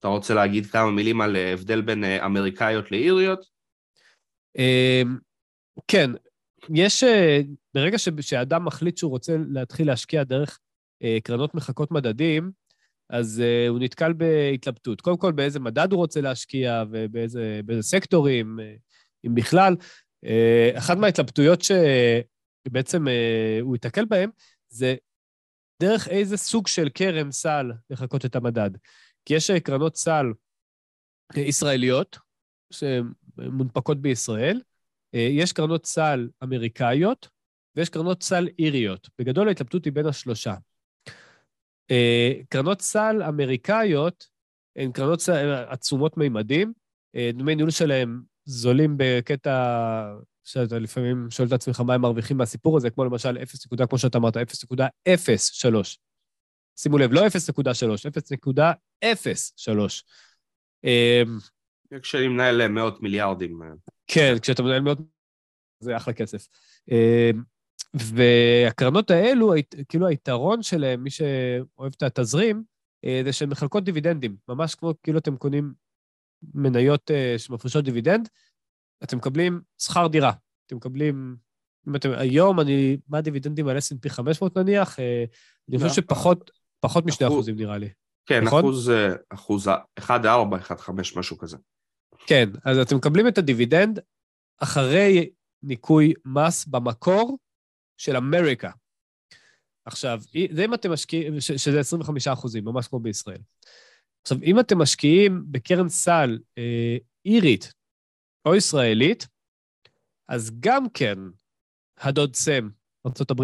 אתה 0.00 0.08
רוצה 0.08 0.34
להגיד 0.34 0.66
כמה 0.66 0.90
מילים 0.90 1.20
על 1.20 1.36
הבדל 1.36 1.80
בין 1.80 2.04
אה, 2.04 2.26
אמריקאיות 2.26 2.92
לאיריות? 2.92 3.46
אמ, 4.58 5.18
כן, 5.88 6.10
יש, 6.74 7.04
אה, 7.04 7.40
ברגע 7.74 7.98
שאדם 8.20 8.64
מחליט 8.64 8.96
שהוא 8.96 9.10
רוצה 9.10 9.36
להתחיל 9.48 9.86
להשקיע 9.86 10.24
דרך 10.24 10.58
אה, 11.02 11.18
קרנות 11.24 11.54
מחקות 11.54 11.90
מדדים, 11.90 12.50
אז 13.10 13.42
הוא 13.68 13.78
נתקל 13.78 14.12
בהתלבטות. 14.12 15.00
קודם 15.00 15.16
כל, 15.16 15.32
באיזה 15.32 15.60
מדד 15.60 15.92
הוא 15.92 15.98
רוצה 15.98 16.20
להשקיע 16.20 16.84
ובאיזה 16.90 17.60
סקטורים, 17.80 18.58
אם 19.26 19.34
בכלל. 19.34 19.76
אחת 20.74 20.96
מההתלבטויות 20.96 21.62
שבעצם 21.62 23.06
הוא 23.60 23.74
ייתקל 23.74 24.04
בהן, 24.04 24.30
זה 24.68 24.94
דרך 25.82 26.08
איזה 26.08 26.36
סוג 26.36 26.66
של 26.66 26.88
קרן 26.88 27.32
סל 27.32 27.72
לחקות 27.90 28.24
את 28.24 28.36
המדד. 28.36 28.70
כי 29.26 29.34
יש 29.34 29.50
אה, 29.50 29.60
קרנות 29.60 29.96
סל 29.96 30.26
אה, 31.36 31.42
ישראליות 31.42 32.18
שמונפקות 32.72 34.00
בישראל, 34.00 34.60
אה, 35.14 35.28
יש 35.30 35.52
קרנות 35.52 35.86
סל 35.86 36.28
אמריקאיות 36.42 37.28
ויש 37.76 37.88
קרנות 37.88 38.22
סל 38.22 38.48
איריות. 38.58 39.08
בגדול 39.18 39.48
ההתלבטות 39.48 39.84
היא 39.84 39.92
בין 39.92 40.06
השלושה. 40.06 40.54
קרנות 42.48 42.80
סל 42.80 43.22
אמריקאיות 43.28 44.26
הן 44.76 44.92
קרנות 44.92 45.20
סל 45.20 45.64
עצומות 45.68 46.16
מימדים, 46.16 46.72
דמי 47.34 47.54
ניהול 47.54 47.70
שלהם 47.70 48.22
זולים 48.44 48.94
בקטע 48.96 50.14
שאתה 50.44 50.78
לפעמים 50.78 51.30
שואל 51.30 51.48
את 51.48 51.52
עצמך 51.52 51.80
מה 51.80 51.94
הם 51.94 52.00
מרוויחים 52.00 52.36
מהסיפור 52.36 52.76
הזה, 52.76 52.90
כמו 52.90 53.04
למשל 53.04 53.38
0, 53.42 53.66
כמו 53.88 53.98
שאתה 53.98 54.18
אמרת, 54.18 54.36
0.03. 54.36 56.05
שימו 56.76 56.98
לב, 56.98 57.12
לא 57.12 57.26
0.3, 57.26 57.26
0.03. 59.04 60.02
אמ, 60.84 61.38
כשאני 62.02 62.28
מנהל 62.28 62.68
מאות 62.68 63.02
מיליארדים. 63.02 63.60
כן, 64.06 64.34
כשאתה 64.42 64.62
מנהל 64.62 64.80
מאות... 64.80 64.98
זה 65.80 65.96
אחלה 65.96 66.14
כסף. 66.14 66.48
אמ, 66.90 67.42
והקרנות 67.94 69.10
האלו, 69.10 69.52
כאילו 69.88 70.06
היתרון 70.06 70.62
שלהם, 70.62 71.02
מי 71.02 71.10
שאוהב 71.10 71.92
את 71.96 72.02
התזרים, 72.02 72.62
אה, 73.04 73.20
זה 73.24 73.32
שהן 73.32 73.48
מחלקות 73.48 73.84
דיבידנדים, 73.84 74.36
ממש 74.48 74.74
כמו 74.74 74.94
כאילו 75.02 75.18
אתם 75.18 75.36
קונים 75.36 75.72
מניות 76.54 77.10
אה, 77.10 77.34
שמפרישות 77.38 77.84
דיבידנד, 77.84 78.28
אתם 79.04 79.16
מקבלים 79.16 79.60
שכר 79.78 80.06
דירה. 80.06 80.32
אתם 80.66 80.76
מקבלים, 80.76 81.36
אם 81.88 81.96
אתם, 81.96 82.10
היום 82.12 82.60
אני, 82.60 82.96
מה 83.08 83.18
הדיבידנדים 83.18 83.68
על 83.68 83.76
S&P 83.76 84.08
500 84.08 84.58
נניח? 84.58 85.00
אה, 85.00 85.24
אני 85.68 85.78
חושב 85.78 85.88
לא. 85.88 85.94
שפחות 85.94 86.50
פחות 86.80 87.06
משני 87.06 87.26
אחוזים 87.26 87.56
נראה 87.56 87.78
לי. 87.78 87.88
כן, 88.26 88.44
נכון? 88.44 88.64
אחוז, 88.64 88.90
אה, 88.90 89.14
אחוז 89.28 89.68
1.4, 89.68 90.58
1.5, 90.60 90.90
משהו 91.16 91.38
כזה. 91.38 91.56
כן, 92.26 92.48
אז 92.64 92.78
אתם 92.78 92.96
מקבלים 92.96 93.28
את 93.28 93.38
הדיבידנד 93.38 94.00
אחרי 94.58 95.30
ניכוי 95.62 96.14
מס 96.24 96.66
במקור 96.66 97.38
של 97.96 98.16
אמריקה. 98.16 98.70
עכשיו, 99.86 100.20
זה 100.52 100.64
אם 100.64 100.74
אתם 100.74 100.92
משקיעים, 100.92 101.40
שזה 101.40 101.80
25 101.80 102.28
אחוזים, 102.28 102.64
ממש 102.64 102.88
כמו 102.88 103.00
בישראל. 103.00 103.40
עכשיו, 104.22 104.38
אם 104.42 104.60
אתם 104.60 104.78
משקיעים 104.78 105.44
בקרן 105.50 105.88
סל 105.88 106.38
אה, 106.58 106.96
אירית 107.24 107.72
או 108.46 108.54
ישראלית, 108.54 109.26
אז 110.28 110.50
גם 110.60 110.88
כן 110.88 111.18
הדוד 111.98 112.34
סם, 112.34 112.68
ארה"ב, 113.06 113.42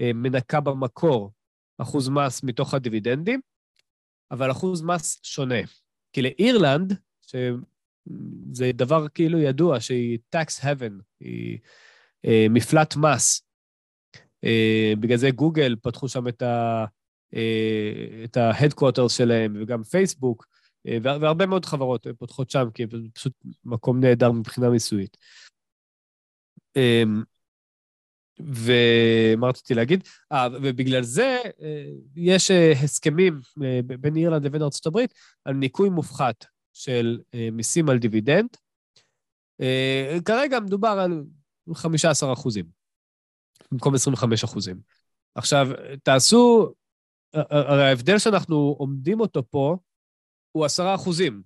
אה, 0.00 0.12
מנקה 0.14 0.60
במקור 0.60 1.32
אחוז 1.78 2.08
מס 2.08 2.42
מתוך 2.42 2.74
הדיבידנדים, 2.74 3.40
אבל 4.30 4.50
אחוז 4.50 4.82
מס 4.82 5.20
שונה. 5.22 5.60
כי 6.12 6.22
לאירלנד, 6.22 6.98
שזה 7.26 8.70
דבר 8.74 9.08
כאילו 9.08 9.38
ידוע, 9.38 9.80
שהיא 9.80 10.18
tax 10.36 10.62
heaven, 10.62 11.02
היא 11.20 11.58
אה, 12.24 12.46
מפלט 12.50 12.96
מס. 12.96 13.42
אה, 14.44 14.92
בגלל 15.00 15.16
זה 15.16 15.30
גוגל 15.30 15.76
פתחו 15.82 16.08
שם 16.08 16.28
את. 16.28 16.42
אה, 17.34 18.24
את 18.24 18.36
ה-headquarters 18.36 19.08
שלהם, 19.08 19.56
וגם 19.60 19.82
פייסבוק, 19.82 20.46
אה, 20.86 20.98
והרבה 21.02 21.46
מאוד 21.46 21.64
חברות 21.64 22.06
פותחות 22.18 22.50
שם, 22.50 22.68
כי 22.74 22.86
זה 22.90 23.08
פשוט 23.14 23.32
מקום 23.64 24.00
נהדר 24.00 24.32
מבחינה 24.32 24.70
מיסויית. 24.70 25.16
ומה 28.40 29.48
רציתי 29.48 29.74
להגיד? 29.74 30.08
אה, 30.32 30.48
ובגלל 30.62 31.02
זה 31.02 31.38
אה, 31.62 31.84
יש 32.16 32.50
אה, 32.50 32.72
הסכמים 32.72 33.40
אה, 33.64 33.80
בין 33.82 34.16
אירלנד 34.16 34.44
לבין 34.44 34.62
ארה"ב 34.62 34.98
על 35.44 35.54
ניכוי 35.54 35.88
מופחת 35.88 36.44
של 36.72 37.20
מיסים 37.52 37.88
על 37.88 37.98
דיבידנד. 37.98 38.56
כרגע 40.24 40.60
מדובר 40.60 40.88
על 40.88 41.24
15 41.74 42.32
אחוזים, 42.32 42.64
במקום 43.72 43.94
25 43.94 44.44
אחוזים. 44.44 44.80
עכשיו, 45.34 45.68
תעשו, 46.02 46.72
הרי 47.34 47.88
ההבדל 47.88 48.18
שאנחנו 48.18 48.56
עומדים 48.78 49.20
אותו 49.20 49.42
פה 49.50 49.76
הוא 50.52 50.64
10 50.64 50.94
אחוזים, 50.94 51.42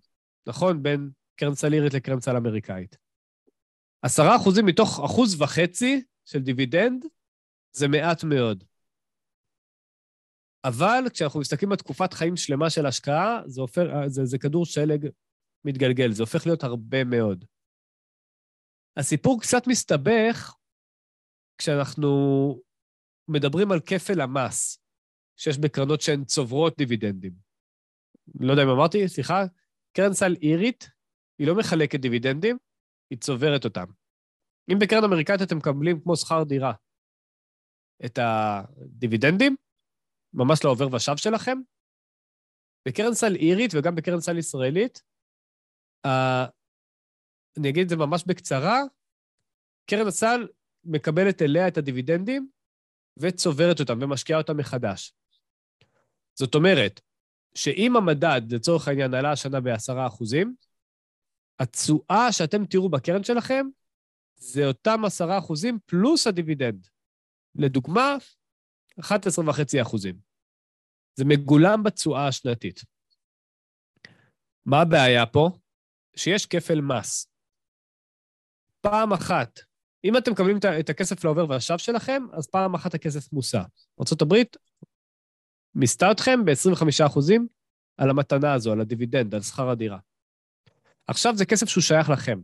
נכון? 0.47 0.83
בין 0.83 1.11
קרן 1.37 1.55
סל 1.55 1.73
אירית 1.73 1.95
לקרן 1.95 2.21
סל 2.21 2.37
אמריקאית. 2.37 2.97
10 4.03 4.37
אחוזים 4.37 4.67
מתוך 4.67 5.01
אחוז 5.05 5.43
וחצי 5.43 6.03
של 6.25 6.39
דיבידנד 6.39 7.05
זה 7.73 7.89
מעט 7.89 8.25
מאוד. 8.25 8.65
אבל 10.65 11.05
כשאנחנו 11.13 11.41
מסתכלים 11.41 11.73
על 11.73 11.79
תקופת 11.79 12.13
חיים 12.13 12.37
שלמה 12.37 12.71
של 12.71 12.87
השקעה, 12.87 13.43
זה, 13.47 13.61
הופך, 13.61 13.83
זה, 14.07 14.25
זה 14.25 14.39
כדור 14.39 14.67
שלג 14.67 15.09
מתגלגל, 15.65 16.13
זה 16.13 16.23
הופך 16.23 16.47
להיות 16.47 16.65
הרבה 16.65 17.05
מאוד. 17.05 17.45
הסיפור 18.97 19.41
קצת 19.41 19.63
מסתבך 19.67 20.57
כשאנחנו 21.59 22.09
מדברים 23.29 23.73
על 23.73 23.81
כפל 23.81 24.21
המס 24.21 24.79
שיש 25.37 25.59
בקרנות 25.59 26.01
שהן 26.01 26.25
צוברות 26.25 26.79
דיבידנדים. 26.79 27.33
לא 28.41 28.53
יודע 28.53 28.63
אם 28.63 28.69
אמרתי, 28.69 29.09
סליחה, 29.09 29.45
קרן 29.93 30.13
סל 30.13 30.35
אירית, 30.43 30.91
היא 31.39 31.47
לא 31.47 31.55
מחלקת 31.55 32.01
דיבידנדים, 32.01 32.59
היא 33.11 33.19
צוברת 33.19 33.65
אותם. 33.65 34.02
אם 34.69 34.79
בקרן 34.81 35.05
אמריקאית 35.05 35.43
אתם 35.43 35.57
מקבלים 35.57 36.01
כמו 36.01 36.17
שכר 36.17 36.43
דירה 36.45 36.73
את 38.05 38.19
הדיבידנדים, 38.23 39.57
ממש 40.35 40.65
לעובר 40.65 40.95
ושב 40.95 41.17
שלכם, 41.17 41.59
בקרן 42.89 43.15
סל 43.15 43.35
אירית 43.35 43.71
וגם 43.75 43.95
בקרן 43.95 44.21
סל 44.21 44.39
ישראלית, 44.39 45.03
uh, 46.07 46.51
אני 47.59 47.69
אגיד 47.71 47.83
את 47.83 47.89
זה 47.89 47.97
ממש 47.97 48.25
בקצרה, 48.27 48.81
קרן 49.91 50.07
הסל 50.07 50.49
מקבלת 50.85 51.43
אליה 51.43 51.69
את 51.69 51.77
הדיבידנדים 51.77 52.49
וצוברת 53.17 53.81
אותם 53.81 53.99
ומשקיעה 54.03 54.41
אותם 54.41 54.57
מחדש. 54.57 55.15
זאת 56.35 56.55
אומרת, 56.55 57.01
שאם 57.55 57.97
המדד, 57.97 58.41
לצורך 58.51 58.89
העניין, 58.89 59.15
עלה 59.15 59.33
השנה 59.33 59.61
ב-10%, 59.61 60.37
התשואה 61.59 62.33
שאתם 62.33 62.67
תראו 62.67 62.89
בקרן 62.89 63.25
שלכם 63.25 63.67
זה 64.43 64.67
אותם 64.67 65.05
עשרה 65.05 65.39
אחוזים 65.39 65.79
פלוס 65.87 66.27
הדיבידנד. 66.27 66.89
לדוגמה, 67.55 68.17
11.5 69.01 69.83
אחוזים. 69.83 70.19
זה 71.15 71.25
מגולם 71.25 71.83
בתשואה 71.83 72.29
השנתית. 72.29 72.81
מה 74.67 74.81
הבעיה 74.81 75.27
פה? 75.27 75.51
שיש 76.17 76.47
כפל 76.47 76.81
מס. 76.81 77.27
פעם 78.81 79.13
אחת, 79.13 79.61
אם 80.05 80.17
אתם 80.17 80.33
מקבלים 80.33 80.57
את 80.81 80.91
הכסף 80.91 81.25
לעובר 81.25 81.51
והשב 81.51 81.79
שלכם, 81.79 82.23
אז 82.33 82.47
פעם 82.47 82.75
אחת 82.75 82.95
הכסף 82.95 83.33
מוסע. 83.33 83.63
ארה"ב 84.01 84.35
מיסתה 85.75 86.13
אתכם 86.13 86.45
ב-25 86.45 87.07
אחוזים 87.07 87.49
על 87.97 88.11
המתנה 88.11 88.55
הזו, 88.55 88.73
על 88.73 88.81
הדיבידנד, 88.81 89.35
על 89.35 89.43
שכר 89.43 89.71
הדירה. 89.71 89.99
עכשיו 91.07 91.37
זה 91.37 91.47
כסף 91.47 91.67
שהוא 91.67 91.83
שייך 91.83 92.11
לכם. 92.11 92.41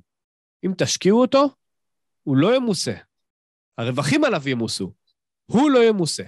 אם 0.67 0.73
תשקיעו 0.79 1.21
אותו, 1.21 1.49
הוא 2.23 2.37
לא 2.37 2.57
ימוסה. 2.57 2.95
הרווחים 3.79 4.25
עליו 4.25 4.49
ימוסו, 4.49 4.93
הוא 5.47 5.71
לא 5.71 5.85
ימוסה. 5.89 6.25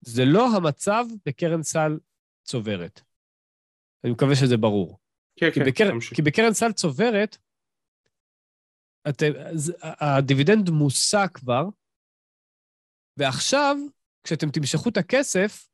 זה 0.00 0.22
לא 0.24 0.56
המצב 0.56 1.04
בקרן 1.26 1.62
סל 1.62 1.98
צוברת. 2.44 3.00
אני 4.04 4.12
מקווה 4.12 4.34
שזה 4.34 4.56
ברור. 4.56 4.98
כן, 5.36 5.50
כי 5.50 5.60
כן, 5.60 5.66
בקר... 5.66 5.90
כי 6.14 6.22
בקרן 6.22 6.52
סל 6.52 6.72
צוברת, 6.72 7.36
אתם, 9.08 9.32
הדיבידנד 10.00 10.70
מוסע 10.70 11.28
כבר, 11.28 11.64
ועכשיו, 13.16 13.76
כשאתם 14.24 14.50
תמשכו 14.50 14.88
את 14.88 14.96
הכסף, 14.96 15.68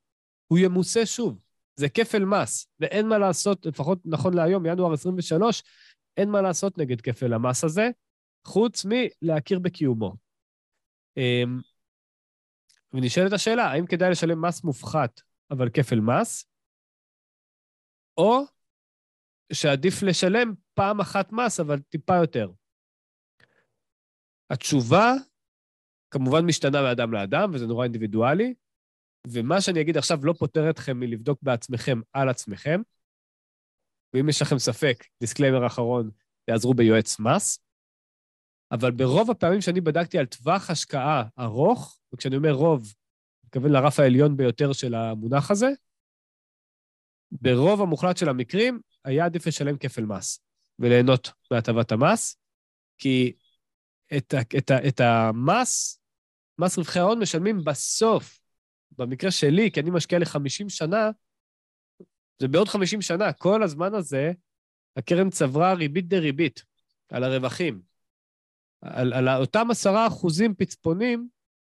הוא 0.47 0.59
ימוסה 0.59 1.07
שוב. 1.07 1.39
זה 1.77 1.89
כפל 1.89 2.25
מס, 2.25 2.67
ואין 2.81 3.09
מה 3.09 3.19
לעשות, 3.19 3.67
לפחות 3.67 3.99
נכון 4.05 4.35
להיום, 4.35 4.67
ינואר 4.67 4.93
23, 4.93 5.63
אין 6.17 6.29
מה 6.29 6.43
לעשות 6.43 6.79
נגד 6.79 7.01
כפל 7.01 7.33
המס 7.33 7.65
הזה, 7.65 7.91
חוץ 8.45 8.85
מלהכיר 8.85 9.59
בקיומו. 9.59 10.17
אמ, 11.17 11.61
ונשאלת 12.93 13.33
השאלה, 13.33 13.65
האם 13.65 13.87
כדאי 13.87 14.11
לשלם 14.11 14.45
מס 14.45 14.65
מופחת 14.65 15.21
אבל 15.53 15.69
כפל 15.71 16.01
מס, 16.01 16.47
או 18.19 18.41
שעדיף 19.53 20.03
לשלם 20.03 20.55
פעם 20.75 21.01
אחת 21.01 21.33
מס, 21.33 21.61
אבל 21.61 21.81
טיפה 21.81 22.17
יותר. 22.17 22.51
התשובה 24.51 25.13
כמובן 26.11 26.45
משתנה 26.47 26.83
מאדם 26.83 27.13
לאדם, 27.13 27.51
וזה 27.55 27.67
נורא 27.67 27.85
אינדיבידואלי, 27.85 28.55
ומה 29.27 29.61
שאני 29.61 29.81
אגיד 29.81 29.97
עכשיו 29.97 30.19
לא 30.25 30.33
פוטר 30.39 30.71
אתכם 30.71 31.01
מלבדוק 31.01 31.39
בעצמכם 31.43 32.01
על 32.13 32.29
עצמכם, 32.29 32.81
ואם 34.15 34.29
יש 34.29 34.43
לכם 34.43 34.59
ספק, 34.59 35.05
disclaimer 35.21 35.67
אחרון, 35.67 36.11
תעזרו 36.45 36.75
ביועץ 36.75 37.21
מס, 37.21 37.59
אבל 38.73 38.91
ברוב 38.91 39.31
הפעמים 39.31 39.61
שאני 39.61 39.81
בדקתי 39.81 40.19
על 40.19 40.27
טווח 40.27 40.71
השקעה 40.71 41.25
ארוך, 41.39 41.99
וכשאני 42.13 42.37
אומר 42.37 42.53
רוב, 42.53 42.81
אני 42.81 43.47
מתכוון 43.47 43.73
לרף 43.73 44.01
העליון 44.01 44.37
ביותר 44.37 44.73
של 44.73 44.95
המונח 44.95 45.51
הזה, 45.51 45.69
ברוב 47.33 47.81
המוחלט 47.81 48.17
של 48.17 48.29
המקרים 48.29 48.81
היה 49.05 49.25
עדיף 49.25 49.47
לשלם 49.47 49.79
כפל 49.79 50.05
מס 50.05 50.41
וליהנות 50.79 51.33
מהטבת 51.51 51.93
המס, 51.93 52.37
כי 52.99 53.33
את, 54.17 54.35
את, 54.59 54.71
את 54.89 55.01
המס, 55.01 56.01
מס 56.59 56.79
רווחי 56.79 56.99
ההון 56.99 57.19
משלמים 57.19 57.65
בסוף. 57.65 58.39
במקרה 58.99 59.31
שלי, 59.31 59.71
כי 59.71 59.81
אני 59.81 59.91
משקיע 59.91 60.19
ל-50 60.19 60.69
שנה, 60.69 61.11
זה 62.39 62.49
בעוד 62.49 62.69
50 62.69 63.03
שנה. 63.03 63.33
כל 63.33 63.63
הזמן 63.63 63.95
הזה, 63.95 64.33
הקרן 64.97 65.31
צברה 65.31 65.75
ריבית 65.75 66.09
דריבית 66.09 66.63
על 67.09 67.25
הרווחים. 67.25 67.92
על, 68.83 69.13
על 69.13 69.29
אותם 69.29 69.71
עשרה 69.71 70.07
אחוזים 70.07 70.55
פצפונים 70.55 71.29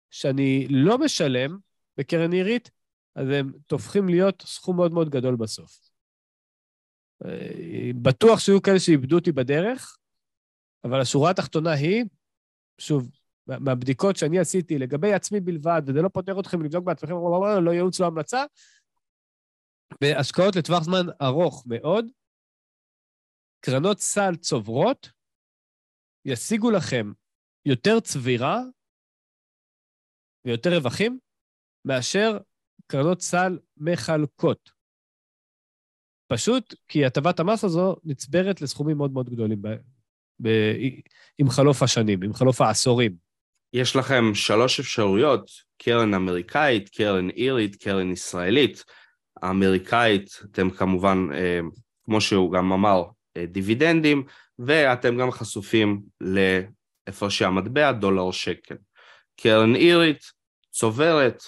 שאני 0.09 0.67
לא 0.69 0.97
משלם 0.97 1.57
בקרן 1.97 2.31
עירית, 2.31 2.71
אז 3.15 3.27
הם 3.29 3.51
תופכים 3.67 4.09
להיות 4.09 4.43
סכום 4.45 4.75
מאוד 4.75 4.93
מאוד 4.93 5.09
גדול 5.09 5.35
בסוף. 5.35 5.79
אה, 7.25 7.91
בטוח 8.01 8.39
שיהיו 8.39 8.61
כאלה 8.61 8.79
שאיבדו 8.79 9.15
אותי 9.15 9.31
בדרך, 9.31 9.97
אבל 10.83 11.01
השורה 11.01 11.31
התחתונה 11.31 11.71
היא, 11.71 12.05
שוב, 12.77 13.09
מהבדיקות 13.47 14.15
שאני 14.15 14.39
עשיתי 14.39 14.77
לגבי 14.77 15.13
עצמי 15.13 15.39
בלבד, 15.39 15.81
וזה 15.85 16.01
לא 16.01 16.09
פותר 16.09 16.39
אתכם 16.39 16.61
לבדוק 16.61 16.85
בעצמכם, 16.85 17.13
לא 17.61 17.71
ייעוץ, 17.71 17.99
לא 17.99 18.05
המלצה, 18.05 18.43
בהשקעות 20.01 20.55
לטווח 20.55 20.83
זמן 20.83 21.05
ארוך 21.21 21.63
מאוד, 21.67 22.05
קרנות 23.59 23.99
סל 23.99 24.35
צוברות 24.35 25.09
ישיגו 26.25 26.71
לכם 26.71 27.11
יותר 27.65 27.99
צבירה 27.99 28.61
ויותר 30.45 30.75
רווחים 30.75 31.19
מאשר 31.85 32.37
קרנות 32.87 33.21
סל 33.21 33.59
מחלקות. 33.77 34.69
פשוט 36.27 36.75
כי 36.87 37.05
הטבת 37.05 37.39
המס 37.39 37.63
הזו 37.63 37.95
נצברת 38.03 38.61
לסכומים 38.61 38.97
מאוד 38.97 39.11
מאוד 39.11 39.29
גדולים 39.29 39.61
ב, 39.61 39.67
ב, 40.41 40.49
עם 41.37 41.49
חלוף 41.49 41.83
השנים, 41.83 42.23
עם 42.23 42.33
חלוף 42.33 42.61
העשורים. 42.61 43.15
יש 43.73 43.95
לכם 43.95 44.23
שלוש 44.33 44.79
אפשרויות, 44.79 45.49
קרן 45.77 46.13
אמריקאית, 46.13 46.89
קרן 46.89 47.29
אירית, 47.29 47.75
קרן 47.75 48.11
ישראלית. 48.11 48.83
האמריקאית, 49.41 50.39
אתם 50.51 50.69
כמובן, 50.69 51.27
אה, 51.33 51.59
כמו 52.05 52.21
שהוא 52.21 52.51
גם 52.53 52.71
אמר, 52.71 53.03
אה, 53.37 53.45
דיבידנדים, 53.45 54.23
ואתם 54.59 55.17
גם 55.17 55.31
חשופים 55.31 56.01
להפרשי 56.21 57.45
המטבע, 57.45 57.91
דולר 57.91 58.31
שקל. 58.31 58.75
קרן 59.39 59.75
אירית, 59.75 60.23
צוברת, 60.71 61.43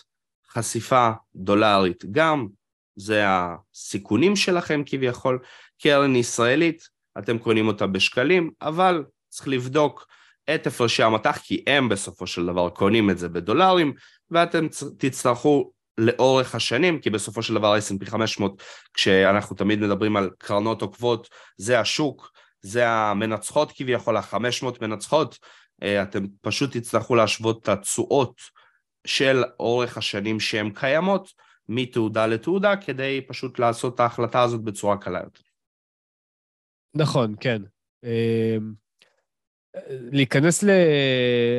חשיפה 0.52 1.12
דולרית 1.36 2.06
גם, 2.12 2.48
זה 2.96 3.24
הסיכונים 3.26 4.36
שלכם 4.36 4.84
כביכול. 4.86 5.40
קרן 5.82 6.16
ישראלית, 6.16 6.88
אתם 7.18 7.38
קונים 7.38 7.68
אותה 7.68 7.88
בשקלים, 7.88 8.52
אבל 8.62 9.04
צריך 9.30 9.48
לבדוק 9.48 10.08
את 10.56 10.68
הפרשי 10.68 11.04
המטח, 11.04 11.38
כי 11.38 11.64
הם 11.68 11.90
בסופו 11.90 12.28
של 12.28 12.46
דבר 12.46 12.70
קונים 12.70 13.10
את 13.10 13.18
זה 13.18 13.30
בדולרים, 13.30 13.94
ואתם 14.32 14.68
תצטרכו 14.98 15.72
לאורך 15.98 16.56
השנים, 16.56 17.00
כי 17.00 17.10
בסופו 17.10 17.42
של 17.42 17.54
דבר 17.54 17.78
S&P 17.78 18.10
500, 18.10 18.64
כשאנחנו 18.94 19.56
תמיד 19.56 19.80
מדברים 19.80 20.18
על 20.18 20.30
קרנות 20.38 20.82
עוקבות, 20.82 21.30
זה 21.58 21.80
השוק, 21.80 22.32
זה 22.66 22.90
המנצחות 22.90 23.72
כביכול, 23.76 24.18
ה-500 24.18 24.66
מנצחות, 24.82 25.40
אה, 25.84 26.04
אתם 26.04 26.24
פשוט 26.42 26.78
תצטרכו 26.78 27.16
להשוות 27.16 27.64
את 27.64 27.70
התשואות 27.70 28.42
של 29.08 29.44
אורך 29.60 29.98
השנים 29.98 30.40
שהן 30.40 30.70
קיימות 30.70 31.32
מתעודה 31.70 32.28
לתעודה, 32.28 32.76
כדי 32.76 33.22
פשוט 33.28 33.60
לעשות 33.60 33.96
את 33.96 34.00
ההחלטה 34.00 34.42
הזאת 34.42 34.62
בצורה 34.62 34.98
קלה 34.98 35.20
יותר. 35.24 35.42
נכון, 36.96 37.36
כן. 37.40 37.62
אמ, 38.04 38.74
להיכנס 39.90 40.64
ל... 40.64 40.70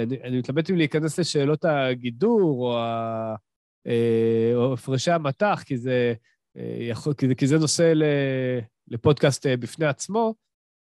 אני, 0.03 0.23
אני 0.23 0.39
מתלבט 0.39 0.71
אם 0.71 0.77
להיכנס 0.77 1.19
לשאלות 1.19 1.65
הגידור 1.65 2.41
או, 2.41 2.79
ה... 2.79 3.35
אה, 3.87 4.53
או 4.55 4.73
הפרשי 4.73 5.11
המטח, 5.11 5.63
כי 5.67 5.77
זה, 5.77 6.15
אה. 6.57 7.35
כי 7.37 7.47
זה, 7.47 7.59
נושא. 7.59 7.93
לפודקאסט 8.89 9.47
אה, 9.47 9.57
בפני 9.57 9.87
עצמו, 9.87 10.35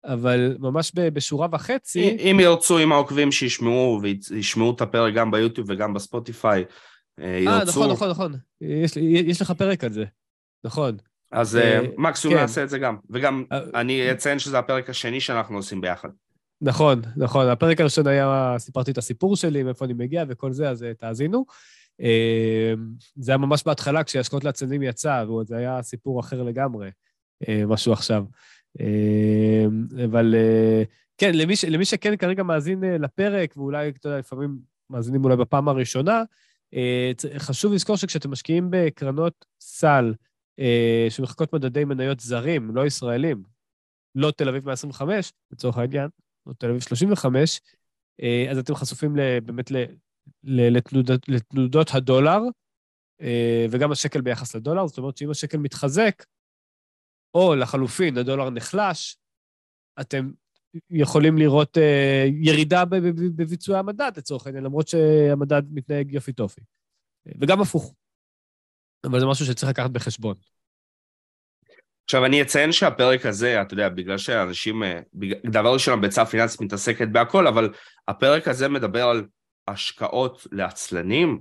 אבל 0.06 0.56
ממש 0.58 0.92
בשורה 0.94 1.48
וחצי... 1.52 2.16
אם 2.30 2.40
ירצו 2.40 2.78
עם 2.78 2.92
העוקבים 2.92 3.32
שישמעו, 3.32 4.00
וישמעו 4.02 4.70
את 4.70 4.80
הפרק 4.80 5.14
גם 5.14 5.30
ביוטיוב 5.30 5.66
וגם 5.70 5.94
בספוטיפיי, 5.94 6.64
ירצו... 7.18 7.50
אה, 7.50 7.64
נכון, 7.64 7.90
נכון, 7.90 8.10
נכון. 8.10 8.34
יש, 8.60 8.96
יש 8.96 9.42
לך 9.42 9.50
פרק 9.50 9.84
על 9.84 9.92
זה, 9.92 10.04
נכון. 10.64 10.96
אז 11.32 11.58
מקסימום 11.96 12.36
כן. 12.36 12.40
נעשה 12.40 12.62
את 12.62 12.68
זה 12.68 12.78
גם. 12.78 12.96
וגם 13.10 13.44
אני 13.74 14.12
אציין 14.12 14.38
שזה 14.38 14.58
הפרק 14.58 14.90
השני 14.90 15.20
שאנחנו 15.20 15.56
עושים 15.56 15.80
ביחד. 15.80 16.08
נכון, 16.60 17.02
נכון. 17.16 17.48
הפרק 17.48 17.80
הראשון 17.80 18.06
היה, 18.06 18.54
סיפרתי 18.58 18.90
את 18.90 18.98
הסיפור 18.98 19.36
שלי, 19.36 19.62
מאיפה 19.62 19.84
אני 19.84 19.92
מגיע 19.92 20.24
וכל 20.28 20.52
זה, 20.52 20.70
אז 20.70 20.82
אה, 20.82 20.94
תאזינו. 20.94 21.44
אה, 22.00 22.74
זה 23.16 23.32
היה 23.32 23.38
ממש 23.38 23.62
בהתחלה, 23.66 24.04
כשהשקעות 24.04 24.44
לעצמאים 24.44 24.82
יצא, 24.82 25.24
וזה 25.28 25.56
היה 25.56 25.82
סיפור 25.82 26.20
אחר 26.20 26.42
לגמרי, 26.42 26.90
אה, 27.48 27.62
משהו 27.66 27.92
עכשיו. 27.92 28.24
אבל 30.04 30.34
כן, 31.18 31.34
למי, 31.34 31.54
למי 31.70 31.84
שכן 31.84 32.16
כרגע 32.16 32.42
מאזין 32.42 32.80
לפרק, 32.80 33.56
ואולי, 33.56 33.88
אתה 33.88 34.08
יודע, 34.08 34.18
לפעמים 34.18 34.58
מאזינים 34.90 35.24
אולי 35.24 35.36
בפעם 35.36 35.68
הראשונה, 35.68 36.22
חשוב 37.38 37.72
לזכור 37.72 37.96
שכשאתם 37.96 38.30
משקיעים 38.30 38.68
בקרנות 38.70 39.44
סל 39.60 40.14
שמחקות 41.08 41.52
מדדי 41.52 41.84
מניות 41.84 42.20
זרים, 42.20 42.76
לא 42.76 42.86
ישראלים, 42.86 43.42
לא 44.14 44.30
תל 44.30 44.48
אביב 44.48 44.66
125, 44.66 45.32
לצורך 45.50 45.78
העניין, 45.78 46.08
או 46.46 46.52
תל 46.52 46.70
אביב 46.70 46.80
35, 46.80 47.60
אה, 48.22 48.46
אז 48.50 48.58
אתם 48.58 48.74
חשופים 48.74 49.14
באמת 49.44 49.70
לתנודות, 50.44 51.90
הדולר, 51.94 52.40
אה, 53.20 53.66
וגם 53.70 53.92
השקל 53.92 54.20
ביחס 54.20 54.56
לדולר, 54.56 54.86
זאת 54.86 54.98
אומרת 54.98 55.16
שאם 55.16 55.30
השקל 55.30 55.58
מתחזק, 55.58 56.24
או 57.34 57.54
לחלופין, 57.54 58.18
הדולר 58.18 58.50
נחלש, 58.50 59.18
אתם 60.00 60.30
יכולים 60.90 61.38
לראות 61.38 61.78
אה, 61.78 62.26
ירידה 62.42 62.84
בביצועי 63.36 63.78
המדד, 63.78 64.12
לצורך 64.16 64.46
העניין, 64.46 64.64
למרות 64.64 64.88
שהמדד 64.88 65.62
מתנהג 65.70 66.12
יופי 66.12 66.32
טופי. 66.32 66.60
וגם 67.40 67.60
הפוך. 67.60 67.94
אבל 69.04 69.20
זה 69.20 69.26
משהו 69.26 69.46
שצריך 69.46 69.70
לקחת 69.70 69.90
בחשבון. 69.90 70.34
עכשיו 72.04 72.24
אני 72.24 72.42
אציין 72.42 72.72
שהפרק 72.72 73.26
הזה, 73.26 73.62
אתה 73.62 73.74
יודע, 73.74 73.88
בגלל 73.88 74.18
שאנשים, 74.18 74.82
אה, 74.82 75.00
דבר 75.50 75.72
ראשון, 75.72 75.98
הביצה 75.98 76.22
הפיננסית 76.22 76.60
מתעסקת 76.60 77.08
בהכל, 77.08 77.46
אבל 77.46 77.72
הפרק 78.08 78.48
הזה 78.48 78.68
מדבר 78.68 79.08
על 79.08 79.26
השקעות 79.68 80.46
לעצלנים 80.52 81.40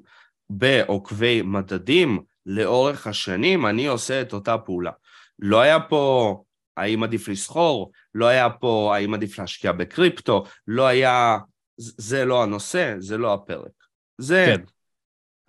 בעוקבי 0.50 1.42
מדדים 1.42 2.24
לאורך 2.46 3.08
השנים, 3.08 3.66
אני 3.66 3.88
עושה 3.88 4.22
את 4.22 4.34
אותה 4.34 4.58
פעולה. 4.58 4.92
לא 5.40 5.62
היה 5.62 5.80
פה 5.80 6.36
האם 6.78 7.04
עדיף 7.04 7.28
לסחור, 7.28 7.92
לא 8.16 8.26
היה 8.26 8.50
פה 8.50 8.92
האם 8.96 9.14
עדיף 9.14 9.40
להשקיע 9.40 9.72
בקריפטו, 9.72 10.44
לא 10.68 10.88
היה, 10.88 11.38
זה 11.78 12.26
לא 12.26 12.44
הנושא, 12.44 12.96
זה 13.00 13.18
לא 13.18 13.34
הפרק. 13.34 13.72
זה, 14.18 14.46
כן. 14.48 14.64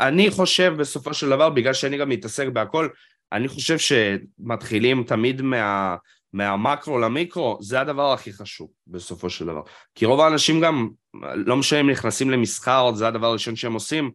אני 0.01 0.31
חושב 0.31 0.75
בסופו 0.79 1.14
של 1.14 1.29
דבר, 1.29 1.51
בגלל 1.51 1.72
שאני 1.72 1.99
גם 1.99 2.09
מתעסק 2.09 2.46
בהכל, 2.49 2.88
אני 3.33 3.49
חושב 3.49 3.77
שמתחילים 3.79 5.05
תמיד 5.05 5.42
מה, 5.42 5.96
מהמקרו 6.33 6.99
למיקרו, 6.99 7.59
זה 7.61 7.81
הדבר 7.81 8.12
הכי 8.12 8.33
חשוב 8.33 8.70
בסופו 8.87 9.31
של 9.31 9.46
דבר. 9.46 9.62
כי 9.94 10.05
רוב 10.05 10.20
האנשים 10.20 10.61
גם, 10.61 10.88
לא 11.35 11.57
משנה 11.57 11.81
אם 11.81 11.90
נכנסים 11.90 12.31
למסחר, 12.31 12.94
זה 12.94 13.09
הדבר 13.09 13.27
הראשון 13.27 13.57
שהם 13.57 13.72
עושים, 13.72 14.11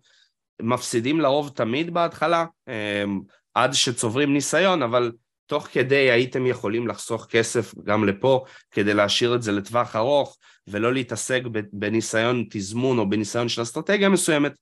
מפסידים 0.61 1.19
לרוב 1.19 1.49
תמיד 1.49 1.93
בהתחלה, 1.93 2.45
אמ, 2.67 3.21
עד 3.53 3.73
שצוברים 3.73 4.33
ניסיון, 4.33 4.83
אבל 4.83 5.11
תוך 5.45 5.67
כדי 5.71 6.11
הייתם 6.11 6.45
יכולים 6.45 6.87
לחסוך 6.87 7.25
כסף 7.25 7.75
גם 7.83 8.07
לפה, 8.07 8.43
כדי 8.71 8.93
להשאיר 8.93 9.35
את 9.35 9.41
זה 9.41 9.51
לטווח 9.51 9.95
ארוך, 9.95 10.37
ולא 10.67 10.93
להתעסק 10.93 11.41
בניסיון 11.73 12.45
תזמון 12.49 12.99
או 12.99 13.09
בניסיון 13.09 13.49
של 13.49 13.61
אסטרטגיה 13.61 14.09
מסוימת, 14.09 14.53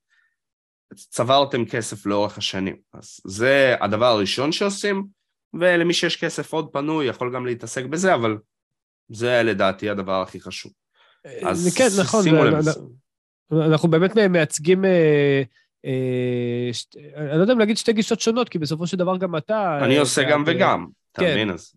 צברתם 0.94 1.66
כסף 1.66 2.06
לאורך 2.06 2.38
השנים. 2.38 2.76
אז 2.94 3.20
זה 3.26 3.76
הדבר 3.82 4.06
הראשון 4.06 4.52
שעושים, 4.52 5.06
ולמי 5.54 5.94
שיש 5.94 6.18
כסף 6.18 6.54
עוד 6.54 6.70
פנוי 6.72 7.06
יכול 7.06 7.36
גם 7.36 7.46
להתעסק 7.46 7.86
בזה, 7.86 8.14
אבל 8.14 8.38
זה 9.10 9.44
לדעתי 9.44 9.90
הדבר 9.90 10.22
הכי 10.22 10.40
חשוב. 10.40 10.72
אז 11.42 11.76
כן, 11.78 11.88
נכון, 12.02 12.24
שימו 12.24 12.44
לב. 12.44 12.66
אנחנו 13.52 13.90
באמת 13.90 14.16
מייצגים, 14.16 14.86
אה, 14.86 14.90
אה, 14.90 15.44
ש... 16.74 16.86
אני 17.16 17.38
לא 17.38 17.42
יודע 17.42 17.54
אם 17.54 17.60
להגיד 17.60 17.78
שתי 17.78 17.94
גישות 17.94 18.20
שונות, 18.20 18.50
כי 18.50 18.60
בסופו 18.60 18.88
של 18.88 18.98
דבר 18.98 19.18
גם 19.18 19.36
אתה... 19.36 19.80
אני 19.82 19.96
אה, 19.96 20.00
עושה 20.00 20.24
גם 20.24 20.44
וגם, 20.48 20.88
אתה 21.12 21.22
כן, 21.22 21.32
מבין? 21.32 21.50
אז... 21.50 21.74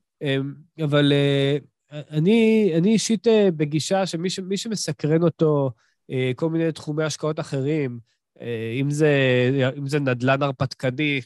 אבל 0.84 1.12
אה, 1.12 1.58
אני, 1.92 2.72
אני 2.78 2.92
אישית 2.92 3.26
אה, 3.26 3.48
בגישה 3.56 4.06
שמי 4.06 4.30
ש, 4.30 4.40
שמסקרן 4.56 5.22
אותו, 5.22 5.70
אה, 6.10 6.32
כל 6.36 6.50
מיני 6.50 6.72
תחומי 6.72 7.04
השקעות 7.04 7.40
אחרים, 7.40 7.98
אה, 8.40 8.76
אם 8.80 8.90
זה, 8.90 9.10
אם 9.78 9.86
זה 9.86 10.00
נדל"ן 10.00 10.42
הרפתקני, 10.42 11.20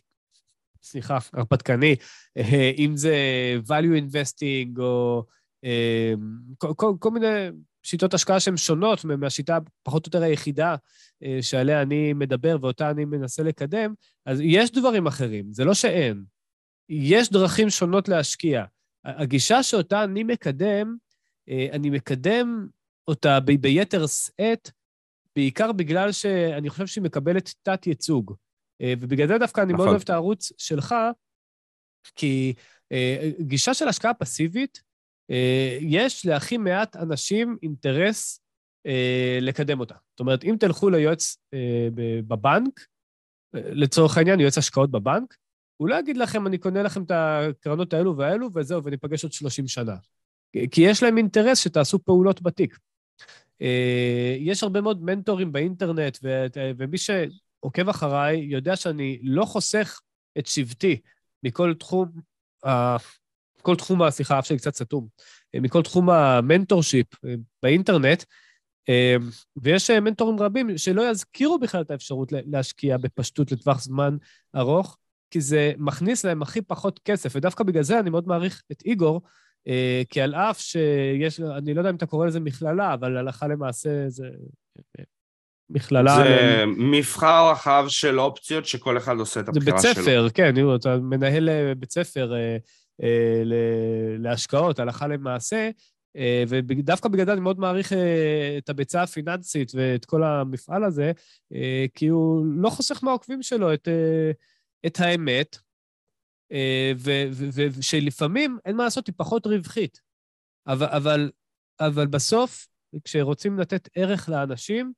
סליחה, 0.82 1.18
הרפתקני, 1.32 1.96
אם 2.78 2.92
זה 2.96 3.16
value 3.68 4.00
investing 4.00 4.80
או 4.80 5.24
כל, 6.58 6.72
כל, 6.76 6.92
כל 6.98 7.10
מיני 7.10 7.48
שיטות 7.86 8.14
השקעה 8.14 8.40
שהן 8.40 8.56
שונות 8.56 9.04
מהשיטה 9.04 9.58
פחות 9.82 10.06
או 10.06 10.08
יותר 10.08 10.22
היחידה 10.22 10.76
שעליה 11.40 11.82
אני 11.82 12.12
מדבר 12.12 12.56
ואותה 12.60 12.90
אני 12.90 13.04
מנסה 13.04 13.42
לקדם, 13.42 13.94
אז 14.26 14.40
יש 14.40 14.70
דברים 14.70 15.06
אחרים, 15.06 15.52
זה 15.52 15.64
לא 15.64 15.74
שאין. 15.74 16.24
יש 16.88 17.30
דרכים 17.30 17.70
שונות 17.70 18.08
להשקיע. 18.08 18.64
הגישה 19.04 19.62
שאותה 19.62 20.04
אני 20.04 20.22
מקדם, 20.22 20.96
אה, 21.48 21.68
אני 21.72 21.90
מקדם 21.90 22.68
אותה 23.08 23.40
ב- 23.40 23.60
ביתר 23.60 24.06
שאת, 24.06 24.70
בעיקר 25.36 25.72
בגלל 25.72 26.12
שאני 26.12 26.70
חושב 26.70 26.86
שהיא 26.86 27.04
מקבלת 27.04 27.54
תת-ייצוג. 27.62 28.34
אה, 28.80 28.94
ובגלל 29.00 29.28
זה 29.28 29.38
דווקא 29.38 29.60
אני 29.60 29.72
נכון. 29.72 29.84
מאוד 29.84 29.88
אוהב 29.88 30.02
את 30.02 30.10
הערוץ 30.10 30.52
שלך, 30.58 30.94
כי 32.14 32.54
אה, 32.92 33.30
גישה 33.40 33.74
של 33.74 33.88
השקעה 33.88 34.14
פסיבית, 34.14 34.82
יש 35.80 36.26
להכי 36.26 36.56
מעט 36.56 36.96
אנשים 36.96 37.56
אינטרס 37.62 38.40
לקדם 39.40 39.80
אותה. 39.80 39.94
זאת 40.10 40.20
אומרת, 40.20 40.44
אם 40.44 40.56
תלכו 40.60 40.90
ליועץ 40.90 41.36
בבנק, 42.26 42.80
לצורך 43.54 44.18
העניין, 44.18 44.40
יועץ 44.40 44.58
השקעות 44.58 44.90
בבנק, 44.90 45.36
הוא 45.76 45.88
לא 45.88 45.94
יגיד 45.94 46.16
לכם, 46.16 46.46
אני 46.46 46.58
קונה 46.58 46.82
לכם 46.82 47.02
את 47.02 47.10
הקרנות 47.14 47.92
האלו 47.92 48.16
והאלו, 48.16 48.48
וזהו, 48.54 48.84
וניפגש 48.84 49.24
עוד 49.24 49.32
30 49.32 49.68
שנה. 49.68 49.96
כי 50.70 50.80
יש 50.80 51.02
להם 51.02 51.18
אינטרס 51.18 51.58
שתעשו 51.58 51.98
פעולות 52.04 52.42
בתיק. 52.42 52.78
אה, 53.62 54.36
יש 54.38 54.62
הרבה 54.62 54.80
מאוד 54.80 55.02
מנטורים 55.02 55.52
באינטרנט, 55.52 56.18
ומי 56.78 56.98
שעוקב 56.98 57.88
אחריי 57.88 58.38
יודע 58.38 58.76
שאני 58.76 59.18
לא 59.22 59.44
חוסך 59.44 60.00
את 60.38 60.46
שבטי 60.46 61.00
מכל 61.42 61.74
תחום, 61.74 62.08
כל 63.66 63.76
תחום, 63.76 64.10
סליחה, 64.10 64.38
אף 64.38 64.46
שלי 64.46 64.58
קצת 64.58 64.74
סתום, 64.74 65.06
אה, 65.54 65.60
מכל 65.60 65.82
תחום 65.82 66.10
המנטורשיפ 66.10 67.06
אה, 67.24 67.34
באינטרנט, 67.62 68.24
ויש 69.56 69.90
מנטורים 69.90 70.40
רבים 70.40 70.78
שלא 70.78 71.10
יזכירו 71.10 71.58
בכלל 71.58 71.80
את 71.80 71.90
האפשרות 71.90 72.32
להשקיע 72.32 72.96
בפשטות 72.96 73.52
לטווח 73.52 73.82
זמן 73.82 74.16
ארוך, 74.56 74.96
כי 75.30 75.40
זה 75.40 75.72
מכניס 75.78 76.24
להם 76.24 76.42
הכי 76.42 76.62
פחות 76.62 77.00
כסף, 77.04 77.32
ודווקא 77.36 77.64
בגלל 77.64 77.82
זה 77.82 78.00
אני 78.00 78.10
מאוד 78.10 78.28
מעריך 78.28 78.62
את 78.72 78.82
איגור, 78.84 79.22
אה, 79.68 80.02
כי 80.10 80.20
על 80.20 80.34
אף 80.34 80.60
שיש, 80.60 81.40
אני 81.40 81.74
לא 81.74 81.80
יודע 81.80 81.90
אם 81.90 81.96
אתה 81.96 82.06
קורא 82.06 82.26
לזה 82.26 82.40
מכללה, 82.40 82.94
אבל 82.94 83.16
הלכה 83.16 83.48
למעשה 83.48 84.08
זה 84.08 84.26
אה, 84.98 85.04
מכללה... 85.70 86.16
זה. 86.16 86.64
מבחר 86.66 87.50
רחב 87.50 87.84
של 87.88 88.20
אופציות 88.20 88.66
שכל 88.66 88.98
אחד 88.98 89.16
עושה 89.18 89.40
את 89.40 89.48
הבחירה 89.48 89.82
שלו. 89.82 89.82
זה 89.82 89.88
בית 89.88 90.04
ספר, 90.04 90.20
שלו. 90.20 90.34
כן, 90.34 90.54
אתה 90.74 90.96
מנהל 90.96 91.48
אה, 91.48 91.72
בית 91.74 91.92
ספר 91.92 92.32
להשקעות, 94.18 94.78
הלכה 94.78 95.06
למעשה, 95.06 95.70
ודווקא 96.48 97.08
בגלל 97.08 97.26
זה 97.26 97.32
אני 97.32 97.40
מאוד 97.40 97.58
מעריך 97.58 97.92
את 98.58 98.68
הביצה 98.68 99.02
הפיננסית 99.02 99.72
ואת 99.74 100.04
כל 100.04 100.22
המפעל 100.22 100.84
הזה, 100.84 101.12
כי 101.94 102.06
הוא 102.06 102.46
לא 102.46 102.70
חוסך 102.70 103.04
מהעוקבים 103.04 103.42
שלו 103.42 103.74
את... 103.74 103.88
את 104.86 105.00
האמת, 105.00 105.56
אה, 106.52 106.92
ושלפעמים, 107.78 108.58
אין 108.64 108.76
מה 108.76 108.84
לעשות, 108.84 109.06
היא 109.06 109.14
פחות 109.16 109.46
רווחית. 109.46 110.00
אבל, 110.66 110.86
אבל, 110.86 111.30
אבל 111.80 112.06
בסוף, 112.06 112.68
כשרוצים 113.04 113.58
לתת 113.58 113.88
ערך 113.94 114.28
לאנשים, 114.28 114.92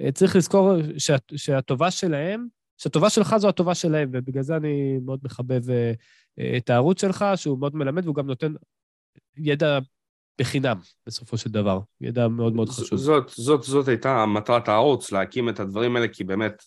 אה, 0.00 0.12
צריך 0.12 0.36
לזכור 0.36 0.72
שהט, 0.98 1.32
שהטובה 1.36 1.90
שלהם, 1.90 2.46
שהטובה 2.82 3.10
שלך 3.10 3.36
זו 3.36 3.48
הטובה 3.48 3.74
שלהם, 3.74 4.10
ובגלל 4.12 4.42
זה 4.42 4.56
אני 4.56 4.98
מאוד 5.04 5.20
מחבב 5.24 5.70
אה, 5.70 5.92
את 6.56 6.70
הערוץ 6.70 7.00
שלך, 7.00 7.24
שהוא 7.36 7.58
מאוד 7.58 7.76
מלמד, 7.76 8.04
והוא 8.04 8.14
גם 8.14 8.26
נותן 8.26 8.52
ידע 9.36 9.78
בחינם, 10.40 10.76
בסופו 11.06 11.38
של 11.38 11.50
דבר. 11.50 11.80
ידע 12.00 12.28
מאוד 12.28 12.54
מאוד 12.54 12.68
חשוב. 12.68 12.98
זאת, 12.98 13.28
זאת, 13.36 13.62
זאת 13.62 13.88
הייתה 13.88 14.26
מטרת 14.26 14.68
הערוץ, 14.68 15.12
להקים 15.12 15.48
את 15.48 15.60
הדברים 15.60 15.96
האלה, 15.96 16.08
כי 16.08 16.24
באמת, 16.24 16.62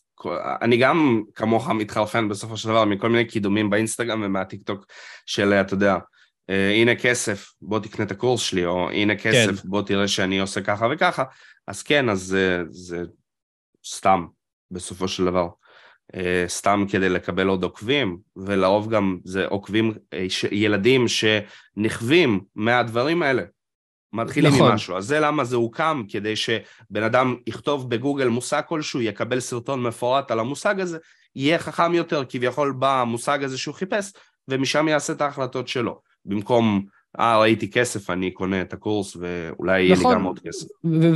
אני 0.61 0.77
גם 0.77 1.23
כמוך 1.35 1.69
מתחרפן 1.69 2.29
בסופו 2.29 2.57
של 2.57 2.69
דבר 2.69 2.85
מכל 2.85 3.09
מיני 3.09 3.25
קידומים 3.25 3.69
באינסטגרם 3.69 4.21
ומהטיק 4.25 4.63
טוק 4.63 4.85
של, 5.25 5.53
אתה 5.53 5.73
יודע, 5.73 5.97
אה, 6.49 6.73
הנה 6.73 6.95
כסף, 6.95 7.53
בוא 7.61 7.79
תקנה 7.79 8.05
את 8.05 8.11
הקורס 8.11 8.41
שלי, 8.41 8.65
או 8.65 8.89
הנה 8.89 9.15
כסף, 9.15 9.61
כן. 9.61 9.69
בוא 9.69 9.81
תראה 9.81 10.07
שאני 10.07 10.39
עושה 10.39 10.61
ככה 10.61 10.87
וככה, 10.91 11.23
אז 11.67 11.83
כן, 11.83 12.09
אז 12.09 12.21
זה, 12.21 12.63
זה 12.69 13.03
סתם, 13.85 14.25
בסופו 14.71 15.07
של 15.07 15.25
דבר. 15.25 15.47
אה, 16.15 16.45
סתם 16.47 16.85
כדי 16.89 17.09
לקבל 17.09 17.47
עוד 17.47 17.63
עוקבים, 17.63 18.17
ולרוב 18.35 18.89
גם 18.89 19.17
זה 19.23 19.45
עוקבים, 19.45 19.93
אה, 20.13 20.25
ילדים 20.51 21.05
שנכווים 21.07 22.41
מהדברים 22.55 23.23
האלה. 23.23 23.43
מתחילים 24.13 24.51
נכון. 24.53 24.71
ממשהו. 24.71 24.97
אז 24.97 25.05
זה 25.05 25.19
למה 25.19 25.43
זה 25.43 25.55
הוקם, 25.55 26.03
כדי 26.09 26.35
שבן 26.35 27.03
אדם 27.05 27.35
יכתוב 27.47 27.89
בגוגל 27.89 28.27
מושג 28.27 28.61
כלשהו, 28.67 29.01
יקבל 29.01 29.39
סרטון 29.39 29.83
מפורט 29.83 30.31
על 30.31 30.39
המושג 30.39 30.79
הזה, 30.79 30.97
יהיה 31.35 31.59
חכם 31.59 31.93
יותר 31.93 32.23
כביכול 32.29 32.75
במושג 32.79 33.43
הזה 33.43 33.57
שהוא 33.57 33.75
חיפש, 33.75 34.13
ומשם 34.47 34.87
יעשה 34.87 35.13
את 35.13 35.21
ההחלטות 35.21 35.67
שלו. 35.67 36.01
במקום, 36.25 36.85
אה, 37.19 37.39
ראיתי 37.39 37.71
כסף, 37.71 38.09
אני 38.09 38.31
קונה 38.31 38.61
את 38.61 38.73
הקורס, 38.73 39.17
ואולי 39.19 39.81
יהיה 39.81 39.95
נכון. 39.95 40.11
לי 40.11 40.15
גם 40.19 40.23
עוד 40.23 40.39
כסף. 40.39 40.67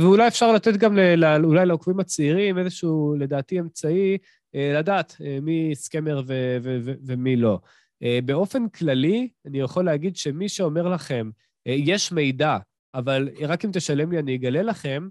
ואולי 0.02 0.28
אפשר 0.28 0.52
לתת 0.52 0.76
גם 0.76 0.96
ל- 0.96 1.44
אולי 1.44 1.66
לעוקבים 1.66 2.00
הצעירים 2.00 2.58
איזשהו, 2.58 3.14
לדעתי, 3.18 3.60
אמצעי, 3.60 4.18
לדעת 4.54 5.16
אה, 5.24 5.38
מי 5.42 5.70
סקמר 5.74 6.22
ו- 6.26 6.58
ו- 6.62 6.78
ו- 6.84 6.94
ומי 7.06 7.36
לא. 7.36 7.58
אה, 8.02 8.18
באופן 8.24 8.68
כללי, 8.68 9.28
אני 9.46 9.60
יכול 9.60 9.84
להגיד 9.84 10.16
שמי 10.16 10.48
שאומר 10.48 10.88
לכם, 10.88 11.30
יש 11.66 12.12
מידע 12.12 12.58
אבל 12.94 13.28
רק 13.40 13.64
אם 13.64 13.70
תשלם 13.72 14.12
לי 14.12 14.18
אני 14.18 14.36
אגלה 14.36 14.62
לכם. 14.62 15.08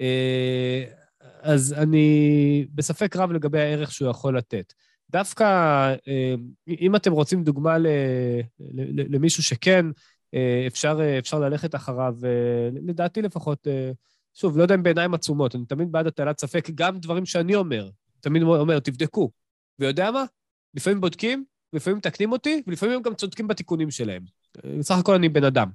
אה, 0.00 0.84
אז 1.40 1.72
אני 1.72 2.66
בספק 2.74 3.16
רב 3.16 3.32
לגבי 3.32 3.60
הערך 3.60 3.92
שהוא 3.92 4.10
יכול 4.10 4.38
לתת. 4.38 4.72
דווקא 5.10 5.44
אה, 6.08 6.34
אם 6.68 6.96
אתם 6.96 7.12
רוצים 7.12 7.44
דוגמה 7.44 7.76
למישהו 9.08 9.42
שכן 9.42 9.86
אה, 10.34 10.64
אפשר, 10.66 11.00
אפשר 11.18 11.38
ללכת 11.38 11.74
אחריו, 11.74 12.14
לדעתי 12.72 13.22
לפחות, 13.22 13.66
שוב, 14.34 14.56
לא 14.56 14.62
יודע 14.62 14.74
אם 14.74 14.82
בעיניים 14.82 15.14
עצומות, 15.14 15.54
אני 15.54 15.66
תמיד 15.66 15.92
בעד 15.92 16.06
הטלת 16.06 16.40
ספק, 16.40 16.70
גם 16.74 16.98
דברים 16.98 17.26
שאני 17.26 17.54
אומר, 17.54 17.90
תמיד 18.22 18.42
אומר, 18.42 18.80
תבדקו. 18.80 19.30
ויודע 19.78 20.10
מה? 20.10 20.24
לפעמים 20.74 21.00
בודקים, 21.00 21.44
לפעמים 21.72 21.98
מתקנים 21.98 22.32
אותי, 22.32 22.62
ולפעמים 22.66 22.96
הם 22.96 23.02
גם 23.02 23.14
צודקים 23.14 23.48
בתיקונים 23.48 23.90
שלהם. 23.90 24.22
בסך 24.78 24.98
הכל 24.98 25.14
אני 25.14 25.28
בן 25.28 25.44
אדם. 25.44 25.68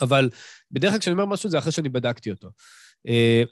אבל 0.00 0.30
בדרך 0.70 0.90
כלל 0.90 1.00
כשאני 1.00 1.12
אומר 1.12 1.24
משהו 1.24 1.50
זה 1.50 1.58
אחרי 1.58 1.72
שאני 1.72 1.88
בדקתי 1.88 2.30
אותו. 2.30 2.48
אה, 3.08 3.42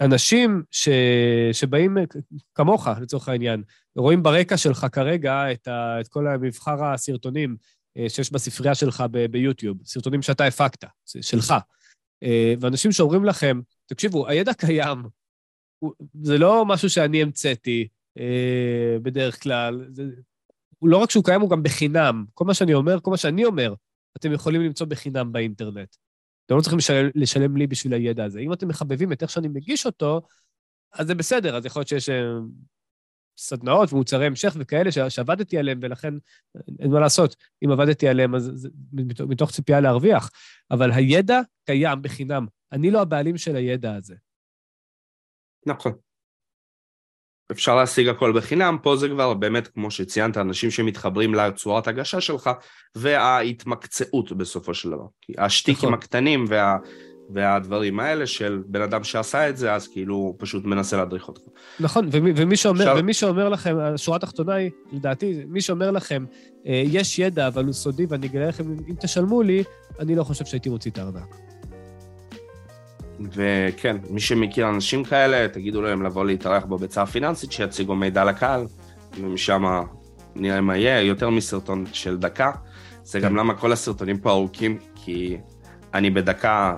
ואנשים 0.00 0.62
ש... 0.70 0.88
שבאים 1.52 1.96
כמוך, 2.54 2.88
לצורך 3.00 3.28
העניין, 3.28 3.62
רואים 3.96 4.22
ברקע 4.22 4.56
שלך 4.56 4.86
כרגע 4.92 5.52
את, 5.52 5.68
ה... 5.68 6.00
את 6.00 6.08
כל 6.08 6.26
מבחר 6.40 6.84
הסרטונים 6.84 7.56
אה, 7.96 8.08
שיש 8.08 8.32
בספרייה 8.32 8.74
שלך 8.74 9.04
ב... 9.10 9.26
ביוטיוב, 9.26 9.78
סרטונים 9.84 10.22
שאתה 10.22 10.44
הפקת, 10.44 10.84
שלך. 11.20 11.54
אה, 12.22 12.54
ואנשים 12.60 12.92
שאומרים 12.92 13.24
לכם, 13.24 13.60
תקשיבו, 13.86 14.28
הידע 14.28 14.54
קיים, 14.54 15.02
זה 16.22 16.38
לא 16.38 16.66
משהו 16.66 16.90
שאני 16.90 17.22
המצאתי 17.22 17.88
בדרך 19.02 19.42
כלל, 19.42 19.86
זה... 19.90 20.04
לא 20.82 20.96
רק 20.96 21.10
שהוא 21.10 21.24
קיים, 21.24 21.40
הוא 21.40 21.50
גם 21.50 21.62
בחינם. 21.62 22.24
כל 22.34 22.44
מה 22.44 22.54
שאני 22.54 22.74
אומר, 22.74 23.00
כל 23.00 23.10
מה 23.10 23.16
שאני 23.16 23.44
אומר, 23.44 23.74
אתם 24.16 24.32
יכולים 24.32 24.62
למצוא 24.62 24.86
בחינם 24.86 25.32
באינטרנט. 25.32 25.96
אתם 26.46 26.56
לא 26.56 26.60
צריכים 26.60 26.78
לשלם, 26.78 27.10
לשלם 27.14 27.56
לי 27.56 27.66
בשביל 27.66 27.92
הידע 27.94 28.24
הזה. 28.24 28.40
אם 28.40 28.52
אתם 28.52 28.68
מחבבים 28.68 29.12
את 29.12 29.22
איך 29.22 29.30
שאני 29.30 29.48
מגיש 29.48 29.86
אותו, 29.86 30.22
אז 30.92 31.06
זה 31.06 31.14
בסדר, 31.14 31.56
אז 31.56 31.66
יכול 31.66 31.80
להיות 31.80 31.88
שיש 31.88 32.08
אה, 32.08 32.24
סדנאות 33.38 33.92
ומוצרי 33.92 34.26
המשך 34.26 34.56
וכאלה 34.58 34.92
ש, 34.92 34.98
שעבדתי 34.98 35.58
עליהם, 35.58 35.78
ולכן 35.82 36.14
אין 36.78 36.90
מה 36.90 37.00
לעשות. 37.00 37.36
אם 37.64 37.70
עבדתי 37.70 38.08
עליהם, 38.08 38.34
אז 38.34 38.50
זה 38.54 38.68
מתוך 39.28 39.50
ציפייה 39.50 39.80
להרוויח. 39.80 40.30
אבל 40.70 40.92
הידע 40.92 41.40
קיים 41.64 42.02
בחינם. 42.02 42.46
אני 42.72 42.90
לא 42.90 43.00
הבעלים 43.00 43.38
של 43.38 43.56
הידע 43.56 43.94
הזה. 43.94 44.14
נכון. 45.66 45.92
אפשר 47.52 47.76
להשיג 47.76 48.08
הכל 48.08 48.32
בחינם, 48.32 48.76
פה 48.82 48.96
זה 48.96 49.08
כבר 49.08 49.34
באמת, 49.34 49.68
כמו 49.68 49.90
שציינת, 49.90 50.36
אנשים 50.36 50.70
שמתחברים 50.70 51.34
לצורת 51.34 51.88
הגשה 51.88 52.20
שלך, 52.20 52.50
וההתמקצעות 52.94 54.32
בסופו 54.32 54.74
של 54.74 54.90
דבר. 54.90 55.06
השטיקים 55.38 55.88
נכון. 55.88 55.94
הקטנים 55.94 56.44
וה... 56.48 56.76
והדברים 57.30 58.00
האלה 58.00 58.26
של 58.26 58.62
בן 58.66 58.82
אדם 58.82 59.04
שעשה 59.04 59.48
את 59.48 59.56
זה, 59.56 59.74
אז 59.74 59.88
כאילו 59.88 60.14
הוא 60.14 60.34
פשוט 60.38 60.64
מנסה 60.64 60.96
להדריך 60.96 61.28
אותך. 61.28 61.40
נכון, 61.80 62.08
ומי, 62.12 62.32
ומי, 62.36 62.56
שאומר, 62.56 62.80
עכשיו... 62.80 62.96
ומי 62.98 63.14
שאומר 63.14 63.48
לכם, 63.48 63.76
השורה 63.78 64.16
התחתונה 64.16 64.54
היא, 64.54 64.70
לדעתי, 64.92 65.44
מי 65.48 65.60
שאומר 65.60 65.90
לכם, 65.90 66.24
אה, 66.66 66.82
יש 66.86 67.18
ידע, 67.18 67.46
אבל 67.46 67.64
הוא 67.64 67.72
סודי 67.72 68.06
ואני 68.08 68.26
אגלה 68.26 68.48
לכם, 68.48 68.72
אם 68.88 68.94
תשלמו 69.00 69.42
לי, 69.42 69.64
אני 69.98 70.14
לא 70.14 70.24
חושב 70.24 70.44
שהייתי 70.44 70.68
מוציא 70.68 70.90
את 70.90 70.98
הארנק. 70.98 71.36
וכן, 73.32 73.96
מי 74.10 74.20
שמכיר 74.20 74.68
אנשים 74.68 75.04
כאלה, 75.04 75.48
תגידו 75.48 75.82
להם 75.82 76.02
לבוא 76.02 76.24
להתארח 76.24 76.64
בביצה 76.64 77.02
הפיננסית, 77.02 77.52
שיציגו 77.52 77.94
מידע 77.94 78.24
לקהל, 78.24 78.66
ומשם 79.20 79.64
נראה 80.34 80.60
מה 80.60 80.76
יהיה, 80.76 81.00
יותר 81.00 81.30
מסרטון 81.30 81.84
של 81.92 82.16
דקה. 82.16 82.50
זה 83.02 83.20
גם 83.20 83.30
כן. 83.30 83.36
למה 83.36 83.54
כל 83.54 83.72
הסרטונים 83.72 84.18
פה 84.18 84.30
ארוכים, 84.30 84.78
כי 84.94 85.36
אני 85.94 86.10
בדקה 86.10 86.76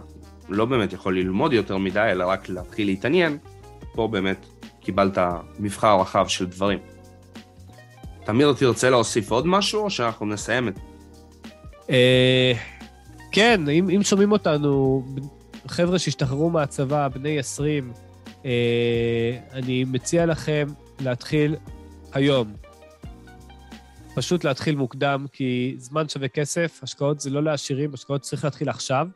לא 0.48 0.64
באמת 0.64 0.92
יכול 0.92 1.18
ללמוד 1.18 1.52
יותר 1.52 1.78
מדי, 1.78 2.08
אלא 2.10 2.24
רק 2.24 2.48
להתחיל 2.48 2.86
להתעניין. 2.86 3.38
פה 3.94 4.08
באמת 4.08 4.46
קיבלת 4.80 5.18
מבחר 5.58 6.00
רחב 6.00 6.28
של 6.28 6.46
דברים. 6.46 6.78
תמיר, 8.24 8.52
תרצה 8.52 8.90
להוסיף 8.90 9.30
עוד 9.30 9.46
משהו, 9.46 9.84
או 9.84 9.90
שאנחנו 9.90 10.26
נסיים 10.26 10.68
את... 10.68 10.78
אה, 11.90 12.52
כן, 13.32 13.68
אם 13.68 14.02
שומעים 14.02 14.32
אותנו 14.32 15.02
חבר'ה 15.68 15.98
שהשתחררו 15.98 16.50
מהצבא, 16.50 17.08
בני 17.08 17.38
20, 17.38 17.92
אה, 18.44 18.50
אני 19.52 19.84
מציע 19.84 20.26
לכם 20.26 20.66
להתחיל 21.00 21.56
היום. 22.12 22.52
פשוט 24.14 24.44
להתחיל 24.44 24.76
מוקדם, 24.76 25.26
כי 25.32 25.74
זמן 25.78 26.08
שווה 26.08 26.28
כסף, 26.28 26.80
השקעות 26.82 27.20
זה 27.20 27.30
לא 27.30 27.42
לעשירים, 27.42 27.94
השקעות 27.94 28.20
צריך 28.20 28.44
להתחיל 28.44 28.68
עכשיו. 28.68 29.06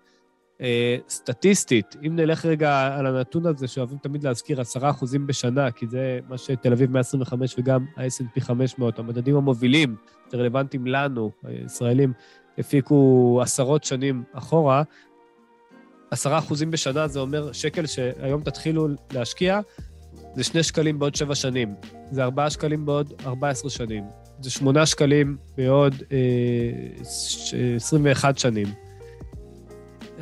אה, 0.60 0.96
סטטיסטית, 1.08 1.96
אם 2.06 2.16
נלך 2.16 2.46
רגע 2.46 2.96
על 2.98 3.06
הנתון 3.06 3.46
הזה, 3.46 3.68
שאוהבים 3.68 3.98
תמיד 3.98 4.24
להזכיר 4.24 4.60
10% 4.60 5.26
בשנה, 5.26 5.70
כי 5.70 5.86
זה 5.86 6.18
מה 6.28 6.38
שתל 6.38 6.72
אביב 6.72 6.90
125 6.90 7.54
וגם 7.58 7.86
ה-S&P 7.96 8.40
500, 8.40 8.98
המדדים 8.98 9.36
המובילים, 9.36 9.96
שרלוונטיים 10.32 10.86
לנו, 10.86 11.30
הישראלים, 11.44 12.12
הפיקו 12.58 13.40
עשרות 13.42 13.84
שנים 13.84 14.24
אחורה, 14.32 14.82
עשרה 16.12 16.38
אחוזים 16.38 16.70
בשנה 16.70 17.08
זה 17.08 17.20
אומר 17.20 17.52
שקל 17.52 17.86
שהיום 17.86 18.42
תתחילו 18.42 18.88
להשקיע, 19.12 19.60
זה 20.34 20.44
שני 20.44 20.62
שקלים 20.62 20.98
בעוד 20.98 21.14
שבע 21.14 21.34
שנים. 21.34 21.74
זה 22.10 22.24
ארבעה 22.24 22.50
שקלים 22.50 22.86
בעוד 22.86 23.12
ארבע 23.26 23.48
עשרה 23.48 23.70
שנים. 23.70 24.04
זה 24.40 24.50
שמונה 24.50 24.86
שקלים 24.86 25.36
בעוד 25.56 25.94
אה, 26.12 26.18
21 27.76 28.38
שנים. 28.38 28.66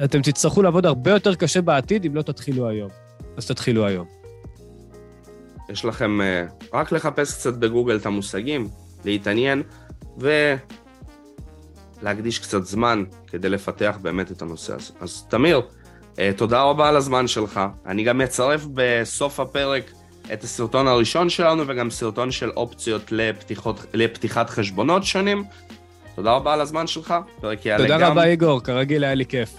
אתם 0.05 0.22
תצטרכו 0.22 0.62
לעבוד 0.62 0.86
הרבה 0.86 1.11
יותר 1.11 1.34
קשה 1.34 1.62
בעתיד 1.62 2.05
אם 2.05 2.14
לא 2.14 2.22
תתחילו 2.22 2.68
היום. 2.68 2.91
אז 3.36 3.47
תתחילו 3.47 3.86
היום. 3.86 4.07
יש 5.68 5.84
לכם 5.84 6.20
אה, 6.20 6.47
רק 6.72 6.93
לחפש 6.93 7.34
קצת 7.34 7.55
בגוגל 7.55 7.97
את 7.97 8.07
המושגים, 8.07 8.68
להתעניין, 9.05 9.62
ולהקדיש 12.03 12.38
קצת 12.38 12.64
זמן 12.64 13.05
כדי 13.26 13.49
לפתח 13.49 13.99
באמת 14.03 14.32
את 14.32 14.43
הנושא 14.43 14.74
הזה. 14.74 14.93
אז 15.01 15.22
תמיר, 15.28 15.61
תודה 16.37 16.63
רבה 16.63 16.89
על 16.89 16.97
הזמן 16.97 17.27
שלך. 17.27 17.61
אני 17.87 18.05
גם 18.05 18.19
מצרף 18.19 18.67
בסוף 18.75 19.41
הפרק 19.41 19.91
את 20.33 20.45
הסרטון 20.45 20.89
הראשון 20.89 21.29
שלנו 21.29 21.63
וגם 21.67 21.91
סרטון 21.91 22.31
של 22.31 22.51
אופציות 22.51 23.13
לפתיחות, 23.13 23.87
לפתיחת 23.95 24.51
חשבונות 24.51 25.05
שונים. 25.05 25.45
תודה 26.15 26.33
רבה 26.33 26.53
על 26.55 26.61
הזמן 26.61 26.87
שלך, 26.87 27.15
פרק 27.41 27.67
יעלה 27.67 27.83
תודה 27.83 27.95
גם... 27.95 28.01
תודה 28.01 28.11
רבה, 28.11 28.25
איגור, 28.25 28.61
כרגיל 28.61 29.05
היה 29.05 29.15
לי 29.15 29.27
כיף. 29.27 29.57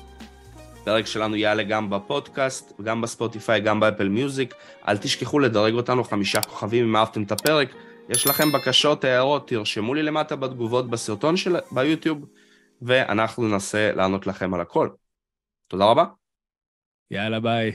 פרק 0.84 1.06
שלנו 1.06 1.36
יעלה 1.36 1.64
גם 1.64 1.90
בפודקאסט, 1.90 2.82
גם 2.82 3.02
בספוטיפיי, 3.02 3.62
גם 3.62 3.80
באפל 3.80 4.10
מיוזיק. 4.10 4.54
אל 4.88 4.98
תשכחו 4.98 5.40
לדרג 5.40 5.74
אותנו 5.74 6.04
חמישה 6.04 6.42
כוכבים 6.42 6.86
אם 6.86 6.96
אהבתם 6.96 7.24
את 7.24 7.32
הפרק. 7.32 7.74
יש 8.10 8.28
לכם 8.28 8.52
בקשות, 8.52 9.04
הערות, 9.04 9.48
תרשמו 9.48 9.94
לי 9.94 10.04
למטה 10.04 10.36
בתגובות 10.36 10.90
בסרטון 10.90 11.38
של... 11.38 11.56
ביוטיוב, 11.72 12.26
ואנחנו 12.82 13.48
ננסה 13.48 13.92
לענות 13.96 14.28
לכם 14.28 14.54
על 14.54 14.62
הכל. 14.62 14.90
תודה 15.68 15.86
רבה. 15.86 16.04
יאללה, 17.11 17.41
ביי. 17.41 17.73